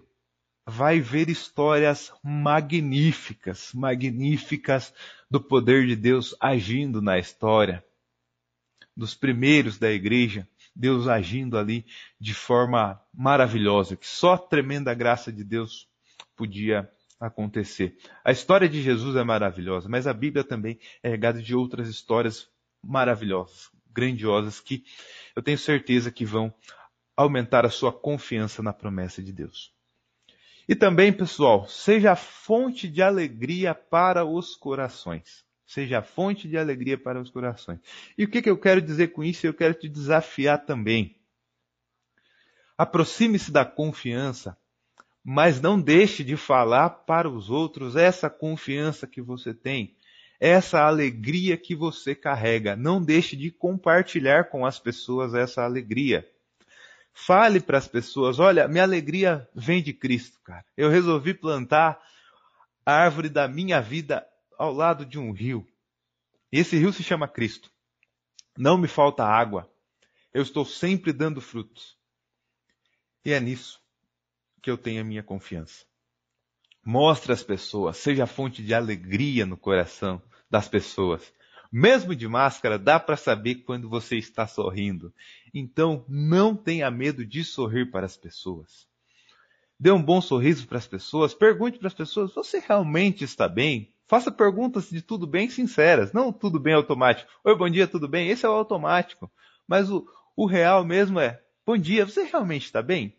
vai 0.64 1.02
ver 1.02 1.28
histórias 1.28 2.14
magníficas, 2.24 3.72
magníficas 3.74 4.94
do 5.32 5.42
poder 5.42 5.88
de 5.88 5.96
Deus 5.96 6.36
agindo 6.40 7.02
na 7.02 7.18
história. 7.18 7.84
Dos 8.96 9.16
primeiros 9.16 9.80
da 9.80 9.90
igreja, 9.90 10.48
Deus 10.76 11.08
agindo 11.08 11.58
ali 11.58 11.84
de 12.20 12.36
forma 12.36 13.02
maravilhosa, 13.12 13.96
que 13.96 14.06
só 14.06 14.34
a 14.34 14.38
tremenda 14.38 14.94
graça 14.94 15.34
de 15.34 15.44
Deus 15.44 15.88
podia 16.38 16.90
acontecer. 17.20 17.98
A 18.24 18.32
história 18.32 18.70
de 18.70 18.82
Jesus 18.82 19.16
é 19.16 19.24
maravilhosa, 19.24 19.90
mas 19.90 20.06
a 20.08 20.14
Bíblia 20.14 20.44
também 20.44 20.80
é 21.02 21.10
regada 21.10 21.42
de 21.42 21.56
outras 21.56 21.90
histórias 21.90 22.48
maravilhosas, 22.82 23.70
grandiosas, 23.92 24.60
que 24.60 24.86
eu 25.36 25.42
tenho 25.42 25.58
certeza 25.58 26.12
que 26.12 26.24
vão 26.24 26.54
aumentar 27.16 27.66
a 27.66 27.70
sua 27.70 27.92
confiança 27.92 28.62
na 28.62 28.72
promessa 28.72 29.22
de 29.24 29.34
Deus. 29.34 29.76
E 30.70 30.76
também, 30.76 31.12
pessoal, 31.12 31.68
seja 31.68 32.16
fonte 32.16 32.88
de 32.88 33.02
alegria 33.02 33.74
para 33.74 34.26
os 34.26 34.56
corações. 34.56 35.46
Seja 35.66 36.02
fonte 36.02 36.48
de 36.48 36.58
alegria 36.58 36.98
para 36.98 37.20
os 37.20 37.30
corações. 37.30 37.80
E 38.18 38.24
o 38.24 38.30
que, 38.30 38.42
que 38.42 38.50
eu 38.50 38.58
quero 38.58 38.82
dizer 38.82 39.10
com 39.10 39.24
isso? 39.24 39.48
Eu 39.48 39.54
quero 39.54 39.74
te 39.74 39.90
desafiar 39.90 40.66
também. 40.66 41.16
Aproxime-se 42.78 43.52
da 43.52 43.66
confiança, 43.66 44.58
mas 45.30 45.60
não 45.60 45.78
deixe 45.78 46.24
de 46.24 46.38
falar 46.38 46.90
para 46.90 47.30
os 47.30 47.50
outros 47.50 47.98
essa 47.98 48.30
confiança 48.30 49.06
que 49.06 49.22
você 49.22 49.54
tem, 49.54 49.94
essa 50.40 50.84
alegria 50.84 51.58
que 51.58 51.76
você 51.76 52.16
carrega. 52.16 52.78
Não 52.78 53.04
deixe 53.04 53.36
de 53.36 53.52
compartilhar 53.52 54.46
com 54.46 54.66
as 54.66 54.80
pessoas 54.80 55.34
essa 55.34 55.66
alegria. 55.66 56.26
Fale 57.12 57.60
para 57.60 57.78
as 57.78 57.90
pessoas: 57.90 58.40
olha, 58.40 58.70
minha 58.70 58.84
alegria 58.84 59.46
vem 59.54 59.84
de 59.84 59.92
Cristo, 59.92 60.40
cara. 60.46 60.64
Eu 60.78 60.90
resolvi 60.90 61.34
plantar 61.34 62.02
a 62.86 62.94
árvore 62.94 63.28
da 63.28 63.50
minha 63.50 63.82
vida 63.82 64.26
ao 64.58 64.72
lado 64.72 65.06
de 65.06 65.20
um 65.20 65.34
rio. 65.34 65.68
Esse 66.50 66.78
rio 66.78 66.94
se 66.94 67.04
chama 67.04 67.28
Cristo. 67.28 67.70
Não 68.58 68.78
me 68.78 68.88
falta 68.88 69.26
água. 69.26 69.70
Eu 70.34 70.42
estou 70.42 70.64
sempre 70.64 71.12
dando 71.12 71.42
frutos. 71.42 71.98
E 73.26 73.34
é 73.34 73.42
nisso 73.42 73.86
que 74.68 74.72
eu 74.72 74.78
tenho 74.78 75.00
a 75.00 75.06
minha 75.06 75.24
confiança. 75.24 75.86
Mostre 76.86 77.32
às 77.32 77.42
pessoas, 77.42 77.96
seja 77.96 78.28
fonte 78.28 78.62
de 78.62 78.74
alegria 78.74 79.46
no 79.46 79.56
coração 79.56 80.22
das 80.50 80.68
pessoas. 80.68 81.32
Mesmo 81.72 82.14
de 82.14 82.28
máscara, 82.28 82.78
dá 82.78 83.00
para 83.00 83.16
saber 83.16 83.64
quando 83.64 83.88
você 83.88 84.18
está 84.18 84.46
sorrindo. 84.46 85.14
Então, 85.54 86.04
não 86.06 86.54
tenha 86.54 86.92
medo 86.92 87.26
de 87.26 87.46
sorrir 87.46 87.90
para 87.92 88.06
as 88.06 88.18
pessoas. 88.18 88.86
Dê 89.80 89.90
um 89.90 90.04
bom 90.04 90.20
sorriso 90.20 90.68
para 90.68 90.80
as 90.80 90.88
pessoas. 90.88 91.34
Pergunte 91.34 91.80
para 91.80 91.88
as 91.88 91.94
pessoas: 91.94 92.36
você 92.36 92.60
realmente 92.60 93.24
está 93.24 93.48
bem? 93.48 93.94
Faça 94.06 94.30
perguntas 94.30 94.90
de 94.90 95.02
tudo 95.02 95.26
bem 95.26 95.50
sinceras, 95.50 96.12
não 96.12 96.34
tudo 96.34 96.60
bem 96.60 96.74
automático. 96.74 97.32
Oi, 97.42 97.56
bom 97.56 97.70
dia, 97.70 97.88
tudo 97.88 98.06
bem? 98.06 98.28
Esse 98.28 98.46
é 98.46 98.50
o 98.50 98.52
automático. 98.52 99.32
Mas 99.66 99.90
o, 99.90 100.06
o 100.36 100.46
real 100.46 100.84
mesmo 100.84 101.22
é: 101.22 101.42
bom 101.66 101.78
dia, 101.78 102.06
você 102.06 102.24
realmente 102.24 102.66
está 102.66 102.82
bem? 102.82 103.16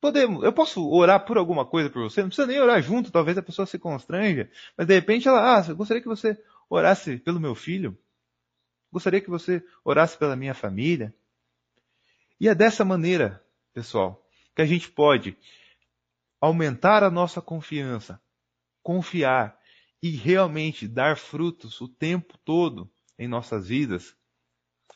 Podemos, 0.00 0.44
eu 0.44 0.52
posso 0.52 0.88
orar 0.88 1.24
por 1.24 1.36
alguma 1.36 1.66
coisa 1.66 1.90
por 1.90 2.02
você? 2.02 2.20
Não 2.20 2.28
precisa 2.28 2.46
nem 2.46 2.60
orar 2.60 2.80
junto, 2.80 3.10
talvez 3.10 3.36
a 3.36 3.42
pessoa 3.42 3.66
se 3.66 3.78
constranja. 3.78 4.48
Mas 4.76 4.86
de 4.86 4.94
repente 4.94 5.26
ela, 5.26 5.58
ah, 5.58 5.64
eu 5.68 5.76
gostaria 5.76 6.00
que 6.00 6.08
você 6.08 6.40
orasse 6.70 7.18
pelo 7.18 7.40
meu 7.40 7.54
filho. 7.54 7.98
Gostaria 8.92 9.20
que 9.20 9.30
você 9.30 9.64
orasse 9.84 10.16
pela 10.16 10.36
minha 10.36 10.54
família. 10.54 11.14
E 12.40 12.48
é 12.48 12.54
dessa 12.54 12.84
maneira, 12.84 13.44
pessoal, 13.74 14.24
que 14.54 14.62
a 14.62 14.66
gente 14.66 14.88
pode 14.88 15.36
aumentar 16.40 17.02
a 17.02 17.10
nossa 17.10 17.42
confiança, 17.42 18.20
confiar 18.82 19.58
e 20.00 20.10
realmente 20.10 20.86
dar 20.86 21.16
frutos 21.16 21.80
o 21.80 21.88
tempo 21.88 22.38
todo 22.44 22.88
em 23.18 23.26
nossas 23.26 23.66
vidas, 23.66 24.16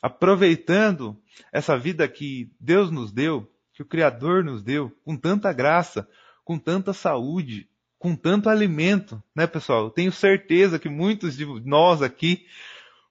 aproveitando 0.01 1.21
essa 1.51 1.77
vida 1.77 2.07
que 2.07 2.53
Deus 2.57 2.89
nos 2.89 3.11
deu, 3.11 3.52
que 3.73 3.81
o 3.81 3.85
Criador 3.85 4.43
nos 4.43 4.61
deu, 4.61 4.91
com 5.03 5.17
tanta 5.17 5.51
graça, 5.51 6.07
com 6.43 6.57
tanta 6.59 6.93
saúde, 6.93 7.67
com 7.97 8.15
tanto 8.15 8.49
alimento, 8.49 9.21
né, 9.35 9.47
pessoal? 9.47 9.85
Eu 9.85 9.89
tenho 9.89 10.11
certeza 10.11 10.77
que 10.77 10.89
muitos 10.89 11.35
de 11.35 11.45
nós 11.45 12.01
aqui 12.01 12.45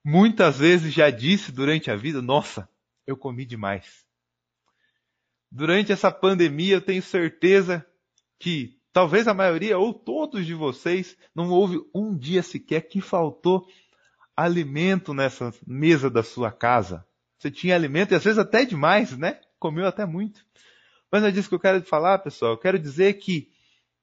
muitas 0.03 0.59
vezes 0.59 0.93
já 0.93 1.09
disse 1.09 1.51
durante 1.51 1.89
a 1.89 1.95
vida, 1.95 2.21
nossa, 2.21 2.69
eu 3.05 3.17
comi 3.17 3.45
demais. 3.45 4.05
Durante 5.51 5.91
essa 5.91 6.11
pandemia, 6.11 6.75
eu 6.75 6.81
tenho 6.81 7.01
certeza 7.01 7.85
que 8.39 8.79
talvez 8.91 9.27
a 9.27 9.33
maioria 9.33 9.77
ou 9.77 9.93
todos 9.93 10.45
de 10.45 10.53
vocês 10.53 11.17
não 11.35 11.49
houve 11.49 11.79
um 11.93 12.15
dia 12.17 12.41
sequer 12.41 12.81
que 12.81 13.01
faltou 13.01 13.67
alimento 14.35 15.13
nessa 15.13 15.53
mesa 15.65 16.09
da 16.09 16.23
sua 16.23 16.51
casa. 16.51 17.05
Você 17.37 17.51
tinha 17.51 17.75
alimento 17.75 18.13
e 18.13 18.15
às 18.15 18.23
vezes 18.23 18.39
até 18.39 18.65
demais, 18.65 19.17
né? 19.17 19.39
Comeu 19.63 19.87
até 19.87 20.05
muito. 20.05 20.45
Mas 21.09 21.23
é 21.23 21.31
disso 21.31 21.47
que 21.47 21.55
eu 21.55 21.59
quero 21.59 21.81
falar, 21.83 22.19
pessoal. 22.19 22.51
Eu 22.51 22.57
quero 22.57 22.77
dizer 22.77 23.13
que 23.13 23.49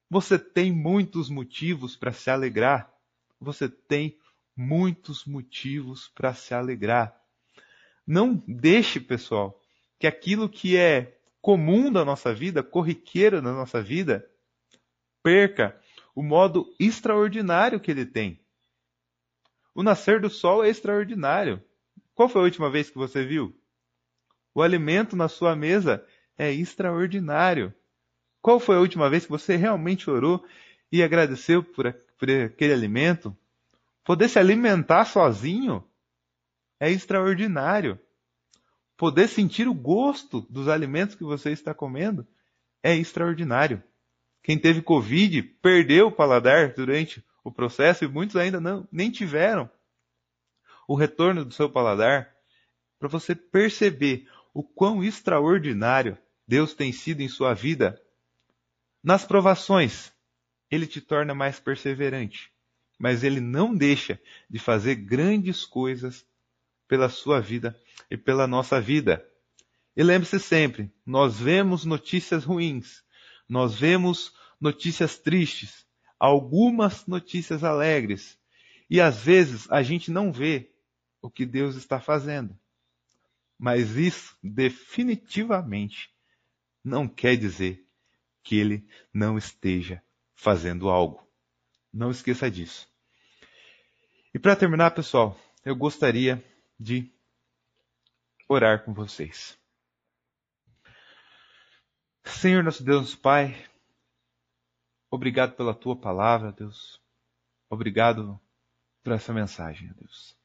você 0.08 0.38
tem 0.38 0.72
muitos 0.72 1.28
motivos 1.28 1.94
para 1.94 2.14
se 2.14 2.30
alegrar. 2.30 2.90
Você 3.38 3.68
tem 3.68 4.18
muitos 4.56 5.26
motivos 5.26 6.08
para 6.14 6.32
se 6.32 6.54
alegrar. 6.54 7.14
Não 8.06 8.42
deixe, 8.48 8.98
pessoal, 8.98 9.60
que 9.98 10.06
aquilo 10.06 10.48
que 10.48 10.78
é 10.78 11.20
comum 11.42 11.92
da 11.92 12.06
nossa 12.06 12.32
vida, 12.32 12.62
corriqueiro 12.62 13.42
da 13.42 13.52
nossa 13.52 13.82
vida, 13.82 14.26
perca 15.22 15.78
o 16.14 16.22
modo 16.22 16.74
extraordinário 16.80 17.78
que 17.78 17.90
ele 17.90 18.06
tem. 18.06 18.40
O 19.74 19.82
nascer 19.82 20.22
do 20.22 20.30
sol 20.30 20.64
é 20.64 20.70
extraordinário. 20.70 21.62
Qual 22.14 22.30
foi 22.30 22.40
a 22.40 22.44
última 22.44 22.70
vez 22.70 22.88
que 22.88 22.96
você 22.96 23.26
viu? 23.26 23.59
O 24.54 24.62
alimento 24.62 25.16
na 25.16 25.28
sua 25.28 25.54
mesa 25.54 26.04
é 26.36 26.52
extraordinário. 26.52 27.72
Qual 28.42 28.58
foi 28.58 28.76
a 28.76 28.80
última 28.80 29.08
vez 29.08 29.24
que 29.24 29.30
você 29.30 29.56
realmente 29.56 30.08
orou 30.10 30.44
e 30.90 31.02
agradeceu 31.02 31.62
por, 31.62 31.92
por 32.18 32.30
aquele 32.30 32.72
alimento? 32.72 33.36
Poder 34.04 34.28
se 34.28 34.38
alimentar 34.38 35.04
sozinho 35.04 35.84
é 36.80 36.90
extraordinário. 36.90 37.98
Poder 38.96 39.28
sentir 39.28 39.68
o 39.68 39.74
gosto 39.74 40.40
dos 40.50 40.68
alimentos 40.68 41.14
que 41.14 41.24
você 41.24 41.50
está 41.50 41.72
comendo 41.72 42.26
é 42.82 42.94
extraordinário. 42.94 43.82
Quem 44.42 44.58
teve 44.58 44.82
Covid 44.82 45.42
perdeu 45.42 46.08
o 46.08 46.12
paladar 46.12 46.72
durante 46.72 47.24
o 47.44 47.52
processo 47.52 48.04
e 48.04 48.08
muitos 48.08 48.36
ainda 48.36 48.60
não, 48.60 48.88
nem 48.90 49.10
tiveram 49.10 49.70
o 50.88 50.94
retorno 50.94 51.44
do 51.44 51.54
seu 51.54 51.70
paladar. 51.70 52.34
Para 52.98 53.08
você 53.08 53.34
perceber 53.34 54.28
o 54.52 54.62
quão 54.62 55.02
extraordinário 55.02 56.18
Deus 56.46 56.74
tem 56.74 56.92
sido 56.92 57.20
em 57.20 57.28
sua 57.28 57.54
vida. 57.54 58.00
Nas 59.02 59.24
provações, 59.24 60.12
ele 60.70 60.86
te 60.86 61.00
torna 61.00 61.34
mais 61.34 61.58
perseverante, 61.58 62.50
mas 62.98 63.24
ele 63.24 63.40
não 63.40 63.74
deixa 63.74 64.20
de 64.48 64.58
fazer 64.58 64.96
grandes 64.96 65.64
coisas 65.64 66.26
pela 66.86 67.08
sua 67.08 67.40
vida 67.40 67.78
e 68.10 68.16
pela 68.16 68.46
nossa 68.46 68.80
vida. 68.80 69.24
E 69.96 70.02
lembre-se 70.02 70.38
sempre, 70.38 70.92
nós 71.04 71.38
vemos 71.38 71.84
notícias 71.84 72.44
ruins, 72.44 73.02
nós 73.48 73.74
vemos 73.74 74.34
notícias 74.60 75.18
tristes, 75.18 75.86
algumas 76.18 77.06
notícias 77.06 77.64
alegres, 77.64 78.38
e 78.88 79.00
às 79.00 79.18
vezes 79.22 79.70
a 79.70 79.82
gente 79.82 80.10
não 80.10 80.32
vê 80.32 80.70
o 81.22 81.30
que 81.30 81.46
Deus 81.46 81.76
está 81.76 82.00
fazendo. 82.00 82.58
Mas 83.60 83.94
isso 83.94 84.38
definitivamente 84.42 86.10
não 86.82 87.06
quer 87.06 87.36
dizer 87.36 87.86
que 88.42 88.56
ele 88.56 88.88
não 89.12 89.36
esteja 89.36 90.02
fazendo 90.34 90.88
algo. 90.88 91.30
Não 91.92 92.10
esqueça 92.10 92.50
disso. 92.50 92.88
E 94.32 94.38
para 94.38 94.56
terminar, 94.56 94.92
pessoal, 94.92 95.38
eu 95.62 95.76
gostaria 95.76 96.42
de 96.78 97.12
orar 98.48 98.82
com 98.82 98.94
vocês. 98.94 99.58
Senhor 102.24 102.64
nosso 102.64 102.82
Deus 102.82 103.14
Pai, 103.14 103.62
obrigado 105.10 105.54
pela 105.54 105.74
tua 105.74 105.94
palavra, 106.00 106.50
Deus. 106.50 106.98
Obrigado 107.68 108.40
por 109.02 109.12
essa 109.12 109.34
mensagem, 109.34 109.92
Deus. 109.92 110.39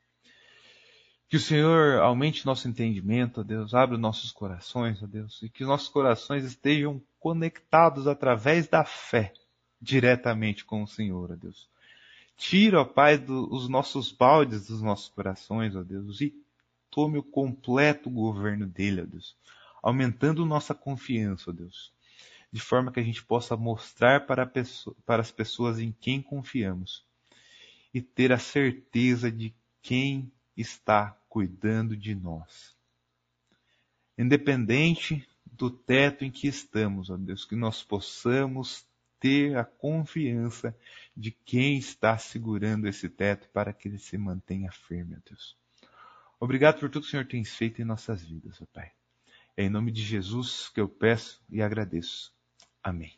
Que 1.27 1.38
o 1.38 1.39
Senhor 1.39 1.99
aumente 2.01 2.45
nosso 2.45 2.67
entendimento, 2.67 3.43
Deus, 3.43 3.73
abra 3.73 3.97
nossos 3.97 4.31
corações, 4.31 5.01
Deus, 5.01 5.41
e 5.41 5.49
que 5.49 5.63
os 5.63 5.69
nossos 5.69 5.89
corações 5.89 6.43
estejam 6.43 7.01
conectados 7.19 8.07
através 8.07 8.67
da 8.67 8.85
fé 8.85 9.33
diretamente 9.81 10.63
com 10.63 10.83
o 10.83 10.88
Senhor, 10.88 11.35
Deus. 11.35 11.67
Tira, 12.38 12.81
ó 12.81 12.85
Pai, 12.85 13.17
do, 13.17 13.51
os 13.51 13.67
nossos 13.67 14.11
baldes 14.11 14.67
dos 14.67 14.81
nossos 14.81 15.09
corações, 15.09 15.75
ó 15.75 15.81
Deus, 15.81 16.21
e 16.21 16.33
tome 16.91 17.17
o 17.17 17.23
completo 17.23 18.09
governo 18.09 18.67
dele, 18.67 19.01
ó 19.01 19.05
Deus, 19.05 19.35
aumentando 19.81 20.45
nossa 20.45 20.75
confiança, 20.75 21.49
ó 21.49 21.53
Deus, 21.53 21.91
de 22.51 22.59
forma 22.59 22.91
que 22.91 22.99
a 22.99 23.03
gente 23.03 23.23
possa 23.23 23.57
mostrar 23.57 24.25
para, 24.27 24.45
pessoa, 24.45 24.95
para 25.05 25.21
as 25.21 25.31
pessoas 25.31 25.79
em 25.79 25.91
quem 25.99 26.21
confiamos 26.21 27.03
e 27.93 28.01
ter 28.01 28.31
a 28.31 28.38
certeza 28.38 29.31
de 29.31 29.53
quem 29.81 30.31
está 30.55 31.17
cuidando 31.29 31.95
de 31.95 32.15
nós. 32.15 32.75
Independente 34.17 35.27
do 35.45 35.69
teto 35.69 36.23
em 36.23 36.31
que 36.31 36.47
estamos, 36.47 37.09
ó 37.09 37.17
Deus, 37.17 37.45
que 37.45 37.55
nós 37.55 37.83
possamos 37.83 38.85
ter 39.19 39.57
a 39.57 39.63
confiança 39.63 40.75
de 41.15 41.31
quem 41.31 41.77
está 41.77 42.17
segurando 42.17 42.87
esse 42.87 43.09
teto 43.09 43.49
para 43.49 43.73
que 43.73 43.87
ele 43.87 43.97
se 43.97 44.17
mantenha 44.17 44.71
firme, 44.71 45.15
ó 45.15 45.19
Deus. 45.29 45.57
Obrigado 46.39 46.79
por 46.79 46.89
tudo 46.89 47.03
que 47.03 47.07
o 47.07 47.11
Senhor 47.11 47.25
tem 47.25 47.43
feito 47.43 47.81
em 47.81 47.85
nossas 47.85 48.23
vidas, 48.23 48.61
ó 48.61 48.65
Pai. 48.65 48.91
É 49.57 49.63
em 49.63 49.69
nome 49.69 49.91
de 49.91 50.03
Jesus 50.03 50.69
que 50.69 50.81
eu 50.81 50.89
peço 50.89 51.41
e 51.49 51.61
agradeço. 51.61 52.33
Amém. 52.83 53.17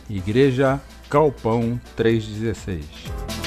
Igreja 0.10 0.82
Galpão 1.10 1.80
316. 1.96 3.41